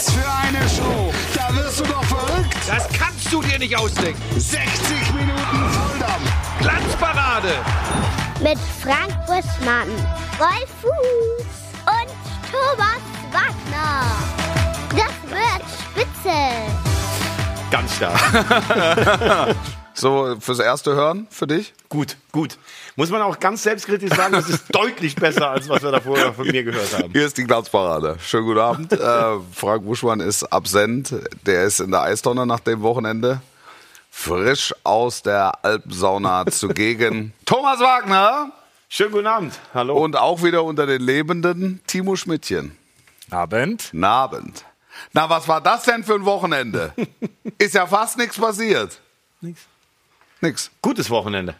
[0.00, 1.12] Was für eine Show!
[1.34, 2.56] Da wirst du doch verrückt!
[2.66, 4.18] Das kannst du dir nicht ausdenken.
[4.34, 6.32] 60 Minuten Volldampf!
[6.58, 7.48] Glanzparade.
[8.42, 9.88] Mit Frank Buschmann,
[10.38, 11.44] Wolf Fuß
[11.84, 12.10] und
[12.50, 14.06] Thomas Wagner.
[14.88, 15.62] Das wird
[15.92, 16.38] spitze.
[17.70, 19.56] Ganz stark.
[19.94, 21.74] So, fürs erste Hören für dich?
[21.88, 22.56] gut, gut.
[22.96, 26.32] Muss man auch ganz selbstkritisch sagen, das ist deutlich besser, als was wir da vorher
[26.32, 27.12] von mir gehört haben.
[27.12, 28.16] Hier ist die Glanzparade.
[28.20, 28.92] Schönen guten Abend.
[28.94, 31.14] äh, Frank Buschmann ist absent.
[31.46, 33.42] Der ist in der Eistonne nach dem Wochenende.
[34.10, 37.32] Frisch aus der Alpensauna zugegen.
[37.44, 38.52] Thomas Wagner
[38.92, 39.58] Schönen guten Abend.
[39.72, 39.96] Hallo.
[40.02, 42.76] und auch wieder unter den Lebenden Timo Schmidtchen.
[43.30, 43.92] Abend.
[44.02, 44.64] Abend.
[45.12, 46.92] Na, was war das denn für ein Wochenende?
[47.58, 49.00] ist ja fast nichts passiert.
[49.40, 49.69] Nix.
[50.40, 50.70] Nix.
[50.82, 51.54] Gutes Wochenende.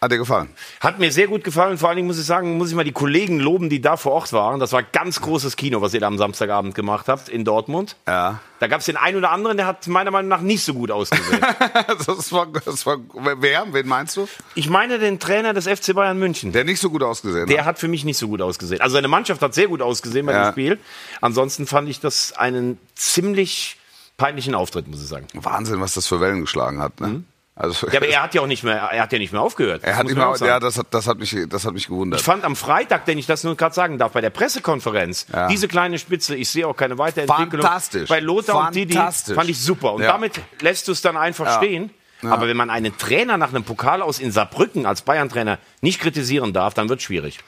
[0.00, 0.48] Hat dir gefallen?
[0.80, 1.78] Hat mir sehr gut gefallen.
[1.78, 4.10] Vor allen Dingen muss ich sagen, muss ich mal die Kollegen loben, die da vor
[4.10, 4.58] Ort waren.
[4.58, 7.94] Das war ganz großes Kino, was ihr da am Samstagabend gemacht habt in Dortmund.
[8.08, 8.40] Ja.
[8.58, 10.90] Da gab es den einen oder anderen, der hat meiner Meinung nach nicht so gut
[10.90, 11.40] ausgesehen.
[12.06, 12.98] das war, das war,
[13.38, 13.64] wer?
[13.72, 14.26] Wen meinst du?
[14.56, 16.50] ich meine den Trainer des FC Bayern München.
[16.50, 17.66] Der nicht so gut ausgesehen Der hat.
[17.66, 18.80] hat für mich nicht so gut ausgesehen.
[18.80, 20.46] Also seine Mannschaft hat sehr gut ausgesehen bei Ja.
[20.50, 20.78] dem Spiel.
[21.20, 23.76] Ansonsten fand ich das einen ziemlich
[24.16, 25.28] peinlichen Auftritt, muss ich sagen.
[25.34, 27.00] Wahnsinn, was das für Wellen geschlagen hat.
[27.00, 27.22] Ne?
[27.62, 27.86] Also.
[27.88, 29.84] Ja, aber er hat ja auch nicht mehr, er hat ja nicht mehr aufgehört.
[29.84, 30.44] er Das hat sagen.
[30.46, 32.20] ja, das hat, das hat mich, das hat mich gewundert.
[32.20, 35.46] Ich fand am Freitag, wenn ich das nur gerade sagen darf, bei der Pressekonferenz, Ja.
[35.48, 37.62] diese kleine Spitze, ich sehe auch keine Weiterentwicklung.
[37.62, 38.08] Fantastisch.
[38.08, 39.94] Bei Lothar und Didi fand ich super.
[39.94, 40.12] Und Ja.
[40.12, 41.90] damit lässt du es dann einfach stehen.
[42.24, 46.52] Aber wenn man einen Trainer nach einem Pokal aus in Saarbrücken als Bayern-Trainer nicht kritisieren
[46.52, 47.38] darf, dann wird es schwierig.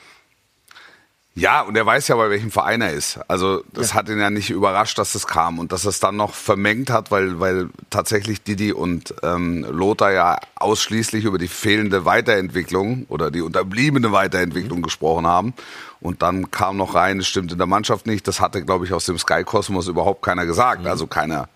[1.36, 3.18] Ja, und er weiß ja, bei welchem Verein er ist.
[3.26, 6.32] Also das hat ihn ja nicht überrascht, dass es kam und dass es dann noch
[6.32, 13.06] vermengt hat, weil, weil tatsächlich Didi und ähm, Lothar ja ausschließlich über die fehlende Weiterentwicklung
[13.08, 15.54] oder die unterbliebene Weiterentwicklung gesprochen haben.
[16.00, 18.28] Und dann kam noch rein, es stimmt in der Mannschaft nicht.
[18.28, 20.86] Das hatte, glaube ich, aus dem Sky-Kosmos überhaupt keiner gesagt.
[20.86, 21.48] Also keiner,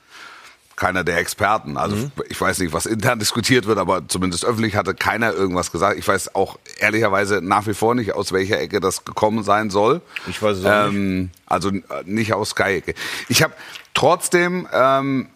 [0.78, 1.76] keiner der Experten.
[1.76, 5.98] Also ich weiß nicht, was intern diskutiert wird, aber zumindest öffentlich hatte keiner irgendwas gesagt.
[5.98, 10.00] Ich weiß auch ehrlicherweise nach wie vor nicht, aus welcher Ecke das gekommen sein soll.
[10.28, 10.96] Ich weiß es auch nicht.
[10.96, 12.94] ähm, Also äh, nicht aus Sky-Ecke.
[13.28, 13.52] Ich habe
[13.92, 15.28] trotzdem ähm,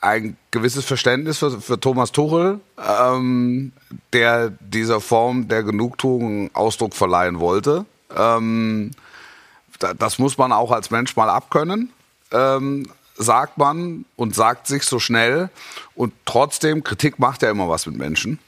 [0.00, 3.72] ein gewisses Verständnis für, für Thomas Tuchel, ähm,
[4.12, 7.84] der dieser Form der Genugtuung Ausdruck verleihen wollte.
[8.16, 8.90] Ähm,
[9.78, 11.90] da, das muss man auch als Mensch mal abkönnen,
[12.32, 12.86] ähm,
[13.20, 15.50] sagt man und sagt sich so schnell.
[15.94, 18.38] Und trotzdem, Kritik macht ja immer was mit Menschen.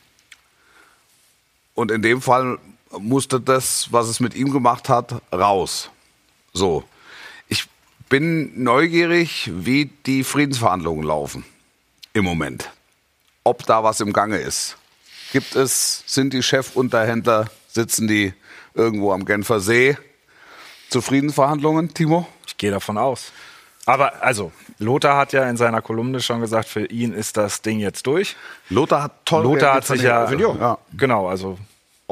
[1.75, 2.59] Und in dem Fall
[2.99, 5.91] musste das, was es mit ihm gemacht hat, raus.
[6.53, 6.85] So.
[7.49, 7.69] Ich
[8.09, 11.45] bin neugierig, wie die Friedensverhandlungen laufen.
[12.15, 12.71] Im Moment.
[13.45, 14.77] Ob da was im Gange ist.
[15.33, 18.35] Gibt es, sind die Chefunterhändler, sitzen die
[18.75, 19.97] irgendwo am Genfer See
[20.91, 22.27] zu Friedensverhandlungen, Timo?
[22.47, 23.33] Ich gehe davon aus.
[23.85, 27.81] Aber also, Lothar hat ja in seiner Kolumne schon gesagt, für ihn ist das Ding
[27.81, 28.37] jetzt durch.
[28.69, 30.79] Lothar hat toll Lothar hat sich ja, ja.
[30.97, 31.59] genau, also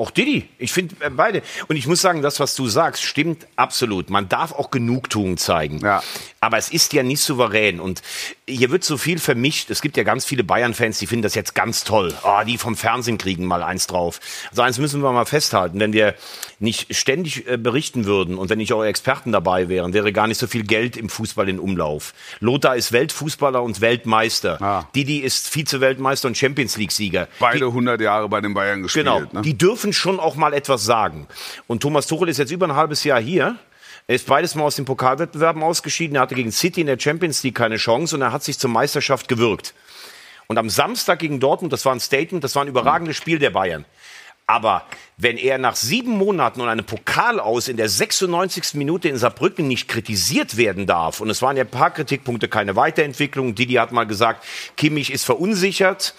[0.00, 0.48] Auch Didi.
[0.58, 1.42] Ich finde äh, beide.
[1.68, 4.08] Und ich muss sagen, das, was du sagst, stimmt absolut.
[4.08, 5.80] Man darf auch Genugtuung zeigen.
[5.80, 6.02] Ja.
[6.40, 7.80] Aber es ist ja nicht souverän.
[7.80, 8.00] Und
[8.48, 9.68] hier wird so viel vermischt.
[9.70, 12.14] Es gibt ja ganz viele Bayern-Fans, die finden das jetzt ganz toll.
[12.24, 14.20] Oh, die vom Fernsehen kriegen mal eins drauf.
[14.48, 15.78] Also eins müssen wir mal festhalten.
[15.80, 16.14] Wenn wir
[16.60, 20.38] nicht ständig äh, berichten würden und wenn nicht eure Experten dabei wären, wäre gar nicht
[20.38, 22.14] so viel Geld im Fußball in Umlauf.
[22.40, 24.60] Lothar ist Weltfußballer und Weltmeister.
[24.62, 24.88] Ah.
[24.94, 27.28] Didi ist Vize-Weltmeister und Champions League-Sieger.
[27.38, 29.04] Beide 100 Jahre bei den Bayern gespielt.
[29.04, 29.42] Genau, Ne?
[29.42, 31.26] die dürfen schon auch mal etwas sagen.
[31.66, 33.56] Und Thomas Tuchel ist jetzt über ein halbes Jahr hier.
[34.06, 36.16] Er ist beides mal aus den Pokalwettbewerben ausgeschieden.
[36.16, 38.70] Er hatte gegen City in der Champions League keine Chance und er hat sich zur
[38.70, 39.74] Meisterschaft gewirkt.
[40.48, 43.50] Und am Samstag gegen Dortmund, das war ein Statement, das war ein überragendes Spiel der
[43.50, 43.84] Bayern.
[44.50, 44.82] Aber
[45.16, 48.74] wenn er nach sieben Monaten und einem Pokal aus in der 96.
[48.74, 52.74] Minute in Saarbrücken nicht kritisiert werden darf, und es waren ja ein paar Kritikpunkte, keine
[52.74, 54.44] Weiterentwicklung, Didi hat mal gesagt,
[54.76, 56.14] Kimmich ist verunsichert,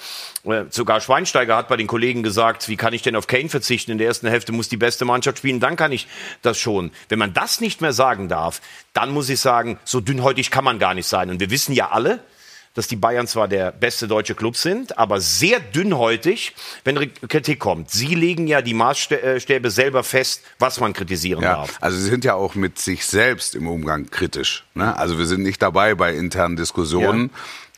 [0.70, 3.92] sogar Schweinsteiger hat bei den Kollegen gesagt, wie kann ich denn auf Kane verzichten?
[3.92, 6.08] In der ersten Hälfte muss die beste Mannschaft spielen, dann kann ich
[6.42, 6.92] das schon.
[7.10, 8.62] Wenn man das nicht mehr sagen darf,
[8.94, 11.30] dann muss ich sagen, so dünnhäutig kann man gar nicht sein.
[11.30, 12.20] Und wir wissen ja alle,
[12.74, 16.56] dass die Bayern zwar der beste deutsche Club sind, aber sehr dünnhäutig,
[16.86, 17.92] wenn Kritik kommt.
[17.92, 21.78] Sie legen ja die Maßstäbe selber fest, was man kritisieren Ja, darf.
[21.82, 24.64] also sie sind ja auch mit sich selbst im Umgang kritisch.
[24.74, 24.98] Ne?
[24.98, 27.32] Also wir sind nicht dabei bei internen Diskussionen.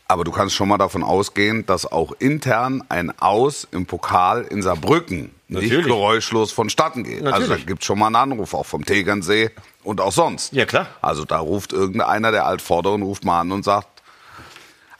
[0.07, 4.61] Aber du kannst schon mal davon ausgehen, dass auch intern ein Aus im Pokal in
[4.61, 5.85] Saarbrücken nicht Natürlich.
[5.85, 7.25] geräuschlos vonstatten geht.
[7.25, 7.67] Also da Natürlich.
[7.67, 9.51] gibt schon mal einen Anruf, auch vom Tegernsee
[9.83, 10.53] und auch sonst.
[10.53, 10.87] Ja, klar.
[11.01, 13.87] Also da ruft irgendeiner der Altvorderen, ruft mal an und sagt,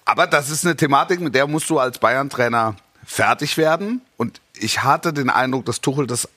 [0.06, 4.02] aber das ist eine Thematik, mit der musst du als Bayern-Trainer fertig werden.
[4.18, 6.28] Und ich hatte den Eindruck, dass Tuchel das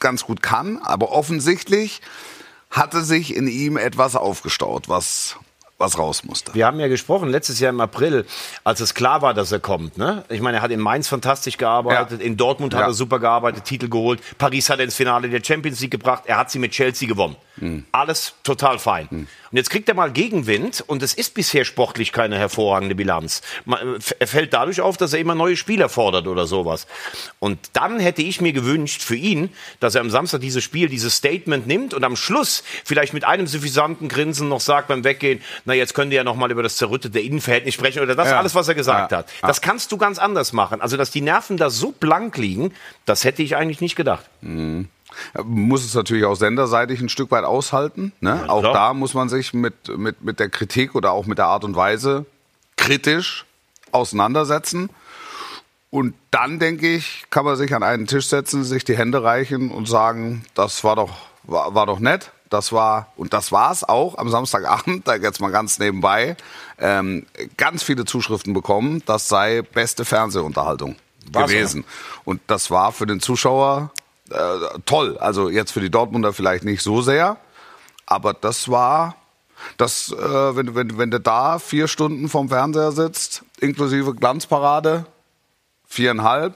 [0.00, 2.02] ganz gut kann, aber offensichtlich
[2.70, 5.36] hatte sich in ihm etwas aufgestaut, was
[5.78, 6.54] was raus musste.
[6.54, 8.24] Wir haben ja gesprochen letztes Jahr im April,
[8.64, 9.98] als es klar war, dass er kommt.
[9.98, 10.24] Ne?
[10.30, 12.26] Ich meine, er hat in Mainz fantastisch gearbeitet, Ja.
[12.26, 12.86] in Dortmund hat Ja.
[12.88, 16.38] er super gearbeitet, Titel geholt, Paris hat er ins Finale der Champions League gebracht, er
[16.38, 17.36] hat sie mit Chelsea gewonnen.
[17.58, 17.84] Hm.
[17.92, 19.08] Alles total fein.
[19.10, 23.40] Und jetzt kriegt er mal Gegenwind und es ist bisher sportlich keine hervorragende Bilanz.
[24.18, 26.86] Er fällt dadurch auf, dass er immer neue Spieler fordert oder sowas.
[27.38, 29.48] Und dann hätte ich mir gewünscht für ihn,
[29.80, 33.46] dass er am Samstag dieses Spiel, dieses Statement nimmt und am Schluss vielleicht mit einem
[33.46, 36.76] suffisanten Grinsen noch sagt beim Weggehen, na jetzt könnt ihr ja noch mal über das
[36.76, 38.38] zerrüttete Innenverhältnis sprechen oder das Ja.
[38.38, 39.18] alles, was er gesagt Ja.
[39.18, 39.28] hat.
[39.42, 40.80] Das kannst du ganz anders machen.
[40.80, 42.72] Also, dass die Nerven da so blank liegen,
[43.04, 44.24] das hätte ich eigentlich nicht gedacht.
[45.44, 48.12] muss es natürlich auch senderseitig ein Stück weit aushalten.
[48.20, 48.44] Ne?
[48.48, 48.72] auch klar.
[48.72, 51.74] da muss man sich mit, mit, mit der Kritik oder auch mit der Art und
[51.76, 52.26] Weise
[52.76, 53.44] kritisch
[53.92, 54.90] auseinandersetzen.
[55.90, 59.70] Und dann, denke ich, kann man sich an einen Tisch setzen, sich die Hände reichen
[59.70, 62.32] und sagen, das war doch, war, war doch nett.
[62.50, 66.36] Das war, und das war's auch am Samstagabend, da jetzt mal ganz nebenbei,
[66.78, 67.26] ähm,
[67.56, 70.96] ganz viele Zuschriften bekommen, das sei beste Fernsehunterhaltung
[71.32, 71.84] War's gewesen.
[72.24, 73.90] Und das war für den Zuschauer
[74.30, 75.18] äh, toll.
[75.18, 77.36] Also jetzt für die Dortmunder vielleicht nicht so sehr,
[78.06, 79.16] aber das war,
[79.76, 85.06] das, äh, wenn, wenn, wenn du da vier Stunden vom Fernseher sitzt, inklusive Glanzparade,
[85.88, 86.54] viereinhalb,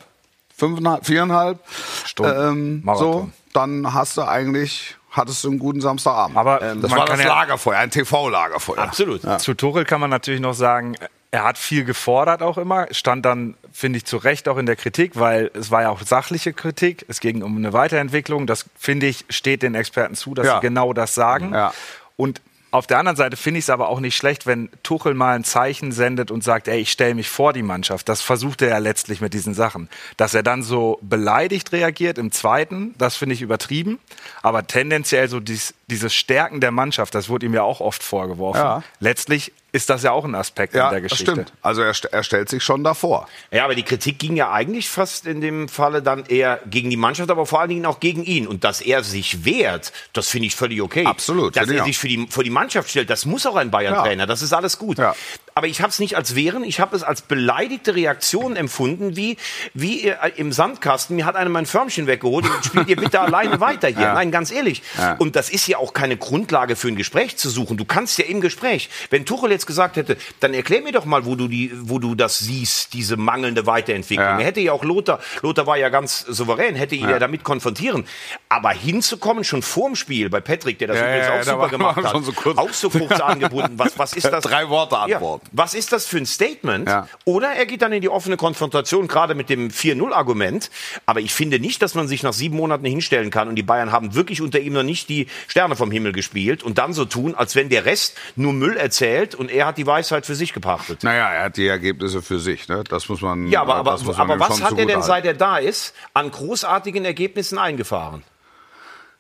[0.57, 1.59] fünfeinhalb, viereinhalb
[2.05, 2.83] Stunden.
[2.87, 6.37] ähm, so, dann hast du eigentlich, hattest du einen guten Samstagabend.
[6.37, 8.79] Aber das man war das ja- Lagerfeuer, ein TV-Lagerfeuer.
[8.79, 9.23] Absolut.
[9.41, 10.95] Zu Tuchel kann man natürlich noch sagen,
[11.33, 14.75] er hat viel gefordert auch immer, stand dann, finde ich, zu Recht auch in der
[14.77, 17.05] Kritik, weil es war ja auch sachliche Kritik.
[17.09, 18.47] Es ging um eine Weiterentwicklung.
[18.49, 20.55] Das, finde ich, steht den Experten zu, dass Ja.
[20.57, 21.55] sie genau das sagen.
[21.55, 21.73] Ja.
[22.17, 22.41] Und
[22.71, 25.45] auf der anderen Seite finde ich es aber auch nicht schlecht, wenn Tuchel mal ein
[25.45, 28.09] Zeichen sendet und sagt, ey, ich stelle mich vor die Mannschaft.
[28.09, 29.89] Das versucht er ja letztlich mit diesen Sachen.
[30.17, 33.99] Dass er dann so beleidigt reagiert im zweiten, das finde ich übertrieben.
[34.43, 38.61] Aber tendenziell so dies, dieses Stärken der Mannschaft, das wurde ihm ja auch oft vorgeworfen.
[38.61, 38.83] Ja.
[39.01, 41.33] Letztlich ist das ja auch ein Aspekt Ja, in der das Geschichte.
[41.33, 41.53] stimmt.
[41.63, 43.29] Also er, st- er stellt sich schon davor.
[43.51, 46.97] Ja, aber die Kritik ging ja eigentlich fast in dem Falle dann eher gegen die
[46.97, 48.47] Mannschaft, aber vor allen Dingen auch gegen ihn.
[48.47, 51.05] Und dass er sich wehrt, das finde ich völlig okay.
[51.07, 54.23] Absolut, Dass er sich für die, vor die Mannschaft stellt, das muss auch ein Bayern-Trainer.
[54.23, 54.27] Ja.
[54.27, 54.99] Das ist alles gut.
[54.99, 55.15] Ja.
[55.55, 59.37] Aber ich habe es nicht als Wehren, ich habe es als beleidigte Reaktion empfunden, wie,
[59.75, 61.17] wie äh, im Sandkasten.
[61.17, 64.01] Mir hat einer mein Förmchen weggeholt und spielt ihr bitte alleine weiter hier.
[64.01, 64.15] Ja.
[64.15, 64.83] Nein, ganz ehrlich.
[64.99, 65.15] Ja.
[65.19, 67.77] Und das ist ja auch keine Grundlage für ein Gespräch zu suchen.
[67.77, 71.25] Du kannst ja im Gespräch, wenn Tuchel jetzt gesagt hätte, dann erklär mir doch mal,
[71.25, 74.27] wo du, die, wo du das siehst, diese mangelnde Weiterentwicklung.
[74.27, 74.39] Ja.
[74.39, 78.07] Er hätte ja auch Lothar, Lothar war ja ganz souverän, hätte ihn ja, damit konfrontieren.
[78.49, 82.33] Aber hinzukommen, schon vorm Spiel, bei Patrick, der das übrigens auch super gemacht hat, so
[82.57, 83.79] auch so kurz angebunden.
[83.79, 84.45] Was, was ist das?
[84.45, 85.59] Drei Worte Ja, antworten.
[85.59, 86.89] was ist das für ein Statement?
[86.89, 87.09] Ja.
[87.25, 90.71] Oder er geht dann in die offene Konfrontation, gerade mit dem 4-0-Argument.
[91.07, 93.93] Aber ich finde nicht, dass man sich nach sieben Monaten hinstellen kann und die Bayern
[93.93, 97.35] haben wirklich unter ihm noch nicht die Sterne vom Himmel gespielt und dann so tun,
[97.35, 101.03] als wenn der Rest nur Müll erzählt und er hat die Weisheit für sich gepachtet.
[101.03, 102.69] Naja, er hat die Ergebnisse für sich.
[102.69, 102.85] Ne?
[102.89, 103.49] Das muss man.
[103.49, 105.03] Ja, aber, aber, aber was hat er denn, zugutehalten.
[105.03, 108.23] seit er da ist, an großartigen Ergebnissen eingefahren?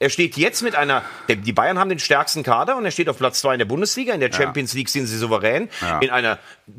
[0.02, 3.19] Er steht jetzt mit einer, die Bayern haben den stärksten Kader und er steht auf
[3.19, 4.14] Platz zwei in der Bundesliga.
[4.14, 5.69] In der Champions League sind sie souverän,
[6.00, 6.38] in einer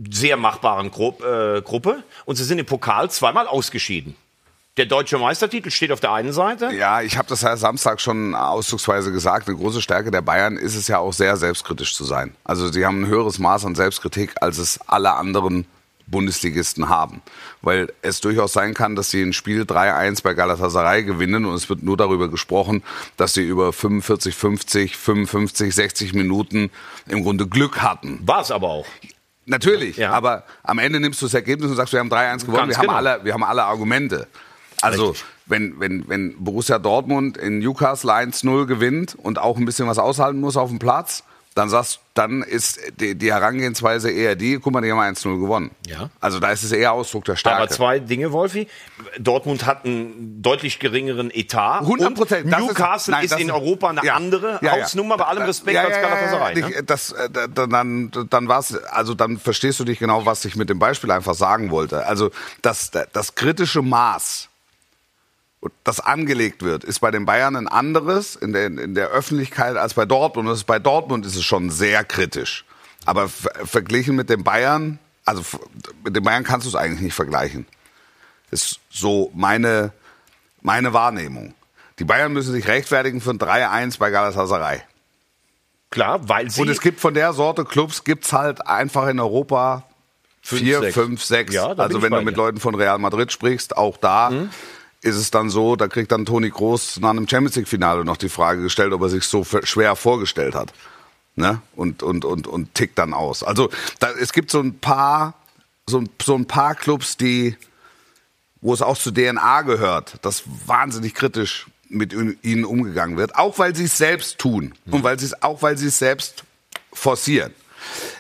[0.10, 4.16] sehr machbaren Gru äh, Gruppe und sie sind im Pokal zweimal ausgeschieden.
[4.78, 6.72] Der deutsche Meistertitel steht auf der einen Seite.
[6.74, 9.48] Ja, ich habe das ja Samstag schon ausdrucksweise gesagt.
[9.48, 12.34] Eine große Stärke der Bayern ist es ja auch sehr selbstkritisch zu sein.
[12.44, 15.68] Also sie haben ein höheres Maß an Selbstkritik, als es alle anderen
[16.12, 17.22] Bundesligisten haben.
[17.62, 21.70] Weil es durchaus sein kann, dass sie ein Spiel 3-1 bei Galatasaray gewinnen und es
[21.70, 22.84] wird nur darüber gesprochen,
[23.18, 26.70] dass sie über 45, 50, 55, 60 Minuten
[27.08, 28.20] im Grunde Glück hatten.
[28.26, 28.86] War es aber auch.
[29.46, 30.12] Natürlich, Ja.
[30.12, 32.94] aber am Ende nimmst du das Ergebnis und sagst, wir haben 3-1 gewonnen, wir, genau.
[32.94, 34.28] haben alle, wir haben alle Argumente.
[34.82, 35.26] Also, Richtig.
[35.48, 40.40] wenn, wenn, wenn Borussia Dortmund in Newcastle 1-0 gewinnt und auch ein bisschen was aushalten
[40.40, 41.24] muss auf dem Platz,
[41.56, 45.72] dann sagst dann ist die, die Herangehensweise eher die, guck mal, die haben 1-0 gewonnen.
[45.88, 46.10] Ja.
[46.20, 47.58] Also da ist es eher Ausdruck der Stärke.
[47.58, 48.68] Aber zwei Dinge, Wolfi.
[49.18, 51.80] Dortmund hat einen deutlich geringeren Etat.
[51.80, 52.46] 100 Prozent.
[52.48, 54.72] Newcastle nein, ist, in Europa eine ja, andere ja.
[54.74, 56.60] Hausnummer, bei allem Respekt Ja, als Galatasaray.
[56.60, 56.84] ja, ne?
[56.84, 60.70] Das, äh, da- dann, dann war's, also dann verstehst du dich genau, was ich mit
[60.70, 62.06] dem Beispiel einfach sagen wollte.
[62.06, 62.32] Also
[62.62, 64.50] das, das kritische Maß,
[65.84, 69.94] das angelegt wird, ist bei den Bayern ein anderes in der, in der Öffentlichkeit als
[69.94, 70.50] bei Dortmund.
[70.50, 72.66] Und bei Dortmund ist es schon sehr kritisch.
[73.06, 75.44] Aber ver verglichen mit den Bayern, also
[76.04, 77.66] mit den Bayern kannst du es eigentlich nicht vergleichen.
[78.50, 79.92] Ist so meine,
[80.62, 81.54] meine Wahrnehmung.
[82.00, 84.82] Die Bayern müssen sich rechtfertigen für ein 3-1 bei Galatasaray.
[85.92, 89.84] Klar, weil sie Und es gibt von der Sorte Clubs gibt's halt einfach in Europa
[90.44, 90.94] Fünf, vier, sechs.
[90.96, 91.54] fünf, sechs.
[91.54, 92.36] Ja, da bin also ich wenn du mit.
[92.36, 92.42] Mhm.
[92.42, 94.32] Leuten von Real Madrid sprichst, auch da
[95.02, 98.18] ist es dann so, da kriegt dann Toni Groß nach einem Champions League Finale noch
[98.18, 100.74] die Frage gestellt, ob er sich so schwer vorgestellt hat.
[101.36, 101.62] ne?
[101.76, 103.44] und, und, und, und tickt dann aus.
[103.44, 105.34] Also da, es gibt so ein paar,
[105.88, 107.58] so so ein paar Clubs, die,
[108.62, 113.76] wo es auch zu DNA gehört, dass wahnsinnig kritisch mit ihnen umgegangen wird, auch weil
[113.76, 116.44] sie es selbst tun und weil sie es auch weil sie es selbst
[116.94, 117.54] forcieren.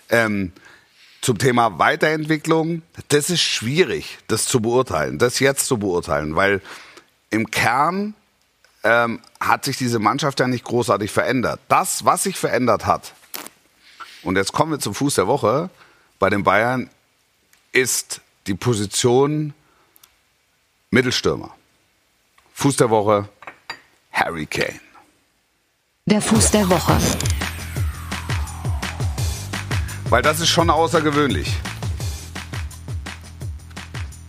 [0.09, 0.51] Ähm,
[1.22, 6.62] zum Thema Weiterentwicklung, das ist schwierig, das zu beurteilen, das jetzt zu beurteilen, weil
[7.30, 8.16] im Kern
[8.84, 11.60] ähm, hat sich diese Mannschaft ja nicht großartig verändert.
[11.68, 13.13] Das, was sich verändert hat,
[14.24, 15.70] und jetzt kommen wir zum Fuß der Woche
[16.20, 16.90] bei den Bayern,
[17.72, 19.54] ist die Position
[20.90, 21.56] Mittelstürmer.
[22.54, 23.30] Fuß der Woche,
[24.12, 24.80] Harry Kane.
[26.06, 26.98] Der Fuß der Woche.
[30.12, 31.56] Weil das ist schon außergewöhnlich.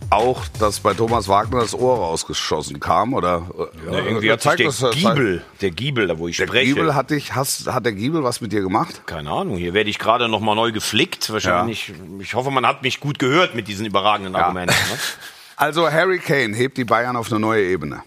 [0.09, 3.49] Auch, dass bei Thomas Wagner das Ohr rausgeschossen kam, oder?
[3.91, 6.73] Ja, irgendwie hat sich der Giebel, der Giebel, da wo ich der spreche.
[6.73, 9.01] Giebel hat dich, hast, hat der Giebel was mit dir gemacht?
[9.07, 11.29] Keine Ahnung, hier werde ich gerade noch mal neu geflickt.
[11.33, 11.95] Wahrscheinlich, ja.
[12.21, 14.75] ich hoffe, man hat mich gut gehört mit diesen überragenden Argumenten.
[14.89, 14.97] Ne?
[15.55, 18.03] Also Harry Kane hebt die Bayern auf eine neue Ebene.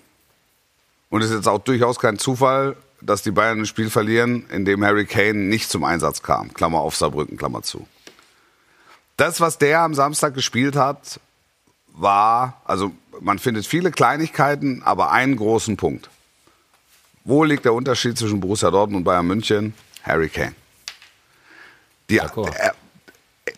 [1.10, 4.64] Und es ist jetzt auch durchaus kein Zufall, dass die Bayern ein Spiel verlieren, in
[4.64, 6.52] dem Harry Kane nicht zum Einsatz kam.
[6.52, 7.86] Klammer auf Saarbrücken, Klammer zu.
[9.16, 11.20] Das, was der am Samstag gespielt hat,
[11.92, 16.10] war, also man findet viele Kleinigkeiten, aber einen großen Punkt.
[17.24, 19.74] Wo liegt der Unterschied zwischen Borussia Dortmund und Bayern München?
[20.02, 20.54] Harry Kane.
[22.10, 22.74] Die, der,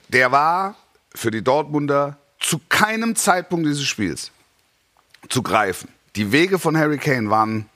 [0.09, 0.76] der war
[1.14, 4.31] für die Dortmunder zu keinem Zeitpunkt dieses Spiels
[5.28, 5.88] zu greifen.
[6.17, 7.69] Die Wege von Harry Kane waren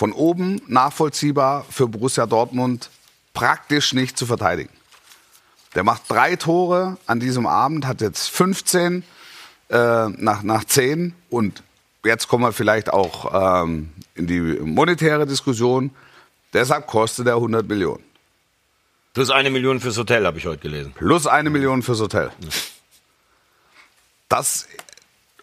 [0.00, 2.88] von oben nachvollziehbar für Borussia Dortmund
[3.34, 4.72] praktisch nicht zu verteidigen.
[5.74, 9.04] Der macht drei Tore an diesem Abend, hat jetzt 15
[9.68, 11.62] äh, nach, nach 10 und
[12.02, 15.90] jetzt kommen wir vielleicht auch ähm, in die monetäre Diskussion.
[16.54, 18.02] Deshalb kostet er 100 Millionen.
[19.12, 20.94] Plus eine Million fürs Hotel, habe ich heute gelesen.
[20.94, 22.30] Plus eine Million fürs Hotel.
[24.30, 24.66] Das,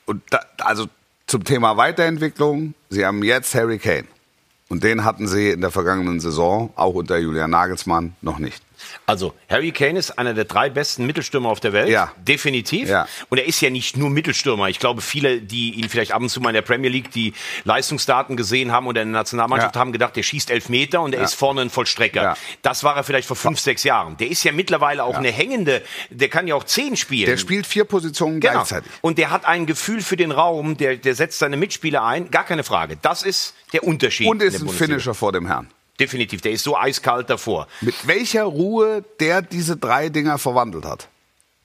[0.07, 0.87] und da, also
[1.27, 4.07] zum Thema Weiterentwicklung, Sie haben jetzt Harry Kane.
[4.69, 8.66] Und den hatten Sie in der vergangenen Saison, auch unter Julian Nagelsmann, noch nicht.
[9.05, 11.89] Also, Harry Kane ist einer der drei besten Mittelstürmer auf der Welt.
[11.89, 12.11] Ja.
[12.17, 12.89] Definitiv.
[12.89, 13.07] Ja.
[13.29, 14.69] Und er ist ja nicht nur Mittelstürmer.
[14.69, 17.33] Ich glaube, viele, die ihn vielleicht ab und zu mal in der Premier League die
[17.63, 19.79] Leistungsdaten gesehen haben oder in der Nationalmannschaft Ja.
[19.81, 22.21] haben gedacht, der schießt elf Meter und er ist vorne ein Vollstrecker.
[22.23, 22.37] Ja.
[22.61, 24.17] Das war er vielleicht vor fünf, sechs Jahren.
[24.17, 27.27] Der ist ja mittlerweile auch eine hängende, der kann ja auch zehn spielen.
[27.27, 28.53] Der spielt vier Positionen Genau.
[28.53, 28.91] gleichzeitig.
[29.01, 32.31] Und der hat ein Gefühl für den Raum, der, der setzt seine Mitspieler ein.
[32.31, 32.97] Gar keine Frage.
[33.01, 34.27] Das ist der Unterschied.
[34.27, 34.69] Und ist ein.
[34.69, 35.67] Finisher vor dem Herrn.
[35.99, 36.41] Definitiv.
[36.41, 37.67] Der ist so eiskalt davor.
[37.81, 41.07] Mit welcher Ruhe der diese drei Dinger verwandelt hat.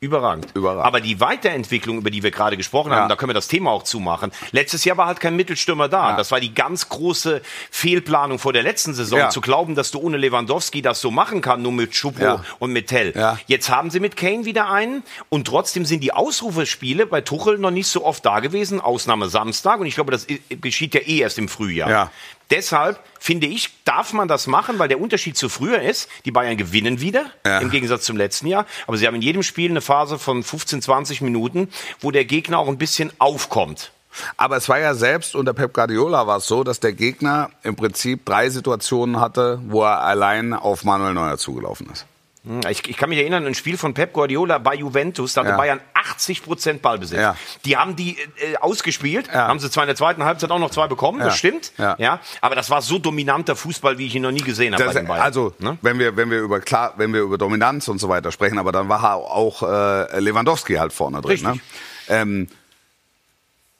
[0.00, 0.48] Überragend.
[0.54, 0.84] Überragend.
[0.84, 2.98] Aber die Weiterentwicklung, über die wir gerade gesprochen Ja.
[2.98, 4.32] haben, da können wir das Thema auch zumachen.
[4.50, 6.10] Letztes Jahr war halt kein Mittelstürmer da.
[6.10, 6.16] Ja.
[6.16, 9.28] Das war die ganz große Fehlplanung vor der letzten Saison, Ja.
[9.30, 12.44] zu glauben, dass du ohne Lewandowski das so machen kann, nur mit Schupo Ja.
[12.58, 13.12] und mit Tell.
[13.14, 13.38] Ja.
[13.46, 17.70] Jetzt haben sie mit Kane wieder einen und trotzdem sind die Ausrufespiele bei Tuchel noch
[17.70, 21.38] nicht so oft da gewesen, Ausnahme Samstag und ich glaube, das geschieht ja eh erst
[21.38, 22.10] im Frühjahr.
[22.52, 26.56] Deshalb finde ich, darf man das machen, weil der Unterschied zu früher ist, die Bayern
[26.58, 27.58] gewinnen wieder, Ja.
[27.60, 28.66] im Gegensatz zum letzten Jahr.
[28.86, 31.68] Aber sie haben in jedem Spiel eine Phase von 15, 20 Minuten,
[32.00, 33.90] wo der Gegner auch ein bisschen aufkommt.
[34.36, 37.74] Aber es war ja selbst unter Pep Guardiola war es so, dass der Gegner im
[37.76, 42.04] Prinzip drei Situationen hatte, wo er allein auf Manuel Neuer zugelaufen ist.
[42.44, 45.50] Hm, Ich, ich kann mich erinnern, ein Spiel von Pep Guardiola bei Juventus, da hatte
[45.50, 45.56] Ja.
[45.56, 47.18] Bayern 80 Prozent Ballbesitz.
[47.18, 47.36] Ja.
[47.64, 49.46] Die haben die äh, ausgespielt, Ja.
[49.48, 51.72] haben sie zwar in der zweiten Halbzeit auch noch zwei bekommen, das stimmt.
[51.78, 52.20] Ja.
[52.40, 55.06] aber das war so dominanter Fußball, wie ich ihn noch nie gesehen habe bei den
[55.06, 55.22] Bayern.
[55.22, 55.78] also, Ne?
[55.82, 58.72] wenn wir, wenn wir über klar, wenn wir über Dominanz und so weiter sprechen, aber
[58.72, 61.30] dann war auch äh, Lewandowski halt vorne drin.
[61.30, 61.48] Richtig.
[61.54, 61.60] Ne?
[62.08, 62.48] Ähm,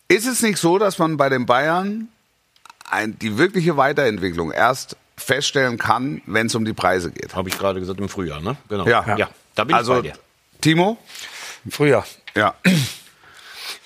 [0.08, 2.08] ist es nicht so, dass man bei den Bayern
[2.88, 7.34] ein, die wirkliche Weiterentwicklung erst feststellen kann, wenn es um die Preise geht?
[7.34, 8.56] Habe ich gerade gesagt im Frühjahr, ne?
[8.68, 8.86] Genau.
[8.86, 9.16] Ja.
[9.16, 10.18] ja da bin also, ich bei dir.
[10.60, 10.98] Timo?
[11.68, 12.04] Früher.
[12.34, 12.54] Ja.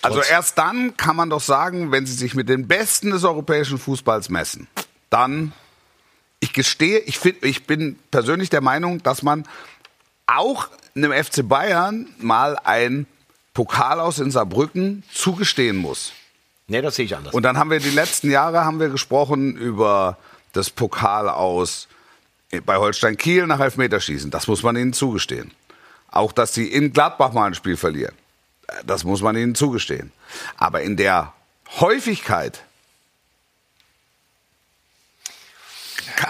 [0.02, 3.76] Also erst dann kann man doch sagen, wenn sie sich mit den Besten des europäischen
[3.76, 4.68] Fußballs messen,
[5.10, 5.52] dann,
[6.38, 9.48] ich gestehe, ich, find, ich bin persönlich der Meinung, dass man
[10.26, 13.06] auch einem FC Bayern mal ein
[13.52, 16.12] Pokal aus in Saarbrücken zugestehen muss.
[16.68, 17.34] Nee, das sehe ich anders.
[17.34, 20.18] Und dann haben wir die letzten Jahre haben wir gesprochen über
[20.56, 21.88] das Pokal aus
[22.64, 24.30] bei Holstein Kiel nach Elfmeterschießen.
[24.30, 25.52] Das muss man ihnen zugestehen.
[26.10, 28.14] Auch, dass sie in Gladbach mal ein Spiel verlieren.
[28.84, 30.12] Das muss man ihnen zugestehen.
[30.56, 31.32] Aber in der
[31.80, 32.62] Häufigkeit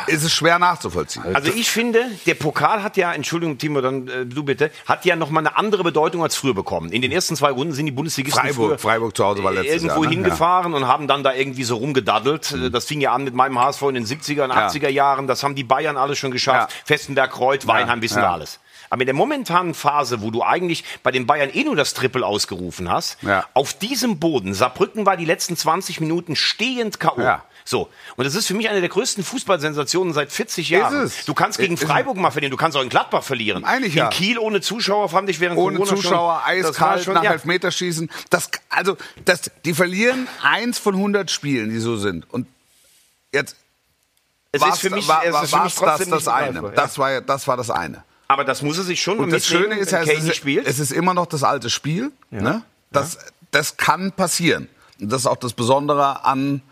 [0.07, 1.35] ist es schwer nachzuvollziehen.
[1.35, 5.17] Also ich finde, der Pokal hat ja, Entschuldigung Timo, dann äh, du bitte, hat ja
[5.17, 6.91] nochmal eine andere Bedeutung als früher bekommen.
[6.93, 9.83] In den ersten zwei Runden sind die Bundesligisten Freiburg- früher Freiburg zu Hause war letztes
[9.83, 10.17] irgendwo Jahr, ne?
[10.17, 12.53] hingefahren und haben dann da irgendwie so rumgedaddelt.
[12.53, 12.73] Mhm.
[12.73, 15.27] Das fing ja an mit meinem HSV in den 70er und 80er Jahren.
[15.27, 16.71] Das haben die Bayern alles schon geschafft.
[16.71, 16.77] Ja.
[16.85, 18.25] Festenberg, Kreuth, Weinheim, wissen ja.
[18.25, 18.61] wir alles.
[18.89, 22.25] Aber in der momentanen Phase, wo du eigentlich bei den Bayern eh nur das Triple
[22.25, 23.45] ausgerufen hast, Ja.
[23.53, 27.21] auf diesem Boden, Saarbrücken war die letzten 20 Minuten stehend K.O.
[27.21, 27.43] Ja.
[27.69, 27.91] So.
[28.15, 31.11] Und das ist für mich eine der größten Fußballsensationen seit 40 Jahren.
[31.27, 31.77] Du kannst gegen.
[31.77, 33.65] Freiburg mal verlieren, du kannst auch in Gladbach verlieren.
[33.65, 34.09] Eigentlich in ja.
[34.09, 37.33] Kiel ohne Zuschauer fand ich während Ohne Corona Zuschauer, schon, das eiskalt, schon, nach ja.
[37.33, 38.09] Elfmeterschießen.
[38.31, 42.33] Das, also, das, die verlieren eins von 100 Spielen, die so sind.
[42.33, 42.47] Und
[43.33, 43.57] jetzt
[44.53, 46.63] Es war's- ist für mich, war, es ist für mich das, trotzdem das nicht eine.
[46.63, 46.69] ja.
[46.69, 48.05] Das war, ja- das war das eine.
[48.29, 50.93] Aber das muss er sich schon Und das Schöne ist ja, es ist, es ist
[50.93, 52.13] immer noch das alte Spiel.
[52.31, 52.63] Ne?
[52.93, 53.19] Das,
[53.51, 54.69] das kann passieren.
[55.01, 56.63] Und das ist auch das Besondere an,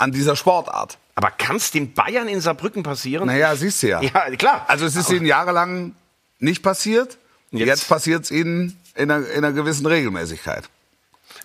[0.00, 0.98] an dieser Sportart.
[1.14, 3.26] Aber kann es den Bayern in Saarbrücken passieren?
[3.26, 4.00] Naja, siehst du ja.
[4.00, 4.64] Ja, klar.
[4.68, 5.94] Also es ist ihnen jahrelang
[6.38, 7.18] nicht passiert.
[7.50, 10.68] Jetzt- Jetzt, passiert es ihnen in einer, in einer gewissen Regelmäßigkeit.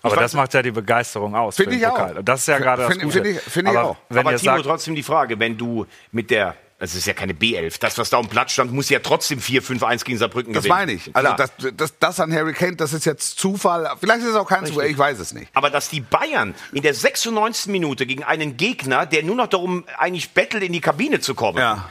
[0.02, 1.56] Aber das macht ja die Begeisterung aus.
[1.56, 1.90] Find für den ich auch.
[1.94, 2.18] Pokal.
[2.18, 3.10] Und das ist ja gerade das Gute.
[3.22, 3.96] find ich- find ich Aber auch.
[4.08, 7.32] Wenn Aber Timo, sagt, trotzdem die Frage, wenn du mit der, das ist ja keine
[7.32, 10.78] B11, das, was da am Platz stand, muss ja trotzdem 4-5-1 gegen Saarbrücken Das gewinnen.
[10.78, 11.10] meine ich.
[11.16, 13.90] Also das, das, das an Harry Kane, das ist jetzt Zufall.
[13.98, 15.48] Vielleicht ist es auch kein Zufall, ich weiß es nicht.
[15.54, 17.68] Aber dass die Bayern in der 96.
[17.72, 21.58] Minute gegen einen Gegner, der nur noch darum eigentlich bettelt, in die Kabine zu kommen,
[21.58, 21.88] Ja.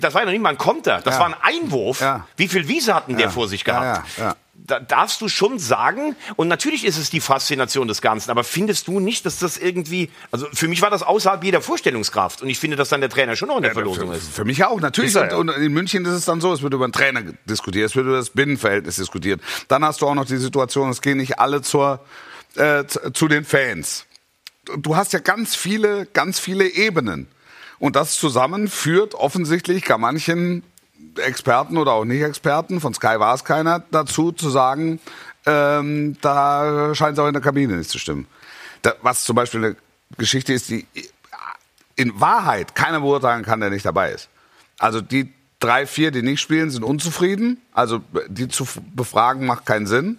[0.00, 1.20] das war ja noch nicht mal ein Konter, das Ja.
[1.20, 2.00] war ein Einwurf.
[2.02, 2.26] Ja.
[2.36, 3.30] Wie viel Wiese hatten der Ja.
[3.30, 4.36] vor sich Ja, gehabt?
[4.58, 4.80] Ja, ja.
[4.80, 8.88] Da darfst du schon sagen, und natürlich ist es die Faszination des Ganzen, aber findest
[8.88, 12.58] du nicht, dass das irgendwie, also für mich war das außerhalb jeder Vorstellungskraft und ich
[12.58, 14.32] finde, dass dann der Trainer schon noch in der Verlosung für, ist.
[14.32, 15.14] für mich auch, natürlich.
[15.14, 17.86] Er, und, und in München ist es dann so, es wird über den Trainer diskutiert,
[17.90, 19.40] es wird über das Binnenverhältnis diskutiert.
[19.68, 22.00] Dann hast du auch noch die Situation, es gehen nicht alle zur,
[22.56, 24.06] äh, zu den Fans.
[24.76, 27.28] Du hast ja ganz viele, ganz viele Ebenen.
[27.78, 30.62] Und das zusammen führt offensichtlich gar manchen
[31.16, 35.00] Experten oder auch Nicht-Experten, von Sky war es keiner, dazu zu sagen,
[35.46, 38.26] ähm, da scheint es auch in der Kabine nicht zu stimmen.
[38.82, 39.76] Da, was zum Beispiel eine
[40.16, 40.86] Geschichte ist, die
[41.96, 44.28] in Wahrheit keiner beurteilen kann, der nicht dabei ist.
[44.78, 47.60] Also die drei, vier, die nicht spielen, sind unzufrieden.
[47.72, 50.18] Also die zu befragen macht keinen Sinn.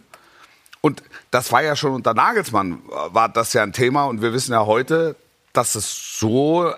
[0.81, 4.05] Und das war ja schon unter Nagelsmann, war das ja ein Thema.
[4.05, 5.15] Und wir wissen ja heute,
[5.53, 6.73] dass es so,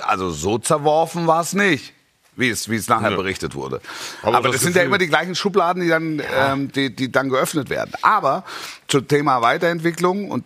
[0.00, 1.94] also so zerworfen war es nicht.
[2.38, 3.80] Wie es, wie es nachher berichtet wurde.
[4.22, 7.10] Aber Aber, das das, sind ja immer die gleichen Schubladen, die dann, ähm, die, die
[7.10, 7.92] dann geöffnet werden.
[8.02, 8.44] Aber
[8.86, 10.44] zum Thema Weiterentwicklung und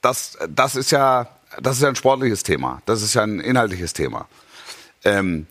[0.00, 1.28] das, das ist ja,
[1.60, 2.82] das ist ja ein sportliches Thema.
[2.84, 4.26] Das ist ja ein inhaltliches Thema.
[5.04, 5.46] Ähm,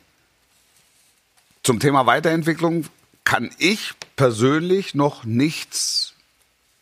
[1.63, 2.86] zum Thema Weiterentwicklung
[3.23, 6.13] kann ich persönlich noch nichts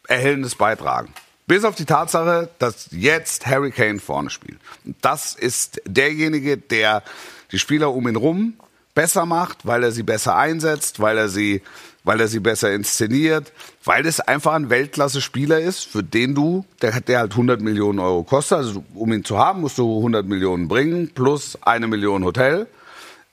[0.07, 1.13] Erhellendes beitragen.
[1.45, 4.59] Bis auf die Tatsache, dass jetzt Harry Kane vorne spielt.
[5.01, 7.03] Das ist derjenige, der
[7.51, 8.53] die Spieler um ihn rum
[8.93, 11.61] besser macht, weil er sie besser einsetzt, weil er sie,
[12.03, 13.51] weil er sie besser inszeniert,
[13.85, 17.99] weil es einfach ein Weltklasse-Spieler ist, für den du, der, hat- der halt 100 Millionen
[17.99, 22.23] Euro kostet, also um ihn zu haben, musst du 100 Millionen bringen, plus eine Million
[22.23, 22.67] Hotel.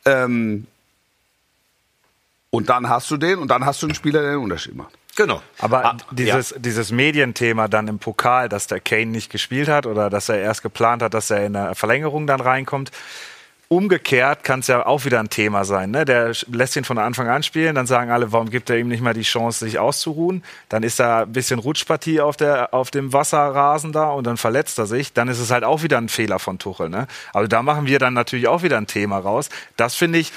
[0.05, 0.67] Ähm,
[2.51, 4.95] und dann hast du den und dann hast du einen Spieler, der den Unterschied macht.
[5.17, 5.43] Genau.
[5.59, 10.09] Aber Ah, dieses, dieses Medienthema dann im Pokal, dass der Kane nicht gespielt hat oder
[10.11, 12.91] dass er erst geplant hat, dass er in der Verlängerung dann reinkommt.
[13.71, 15.91] Umgekehrt kann es ja auch wieder ein Thema sein.
[15.91, 16.07] Ne?
[16.07, 19.03] Der lässt ihn von Anfang an spielen, dann sagen alle, warum gibt er ihm nicht
[19.03, 20.43] mal die Chance, sich auszuruhen?
[20.71, 24.79] Dann ist da ein bisschen Rutschpartie auf, der, auf dem Wasserrasen da und dann verletzt
[24.79, 25.13] er sich.
[25.13, 26.89] Dann ist es halt auch wieder ein Fehler von Tuchel.
[26.89, 27.07] Ne?
[27.35, 29.51] Also da machen wir dann natürlich auch wieder ein Thema raus.
[29.77, 30.33] Das finde ich,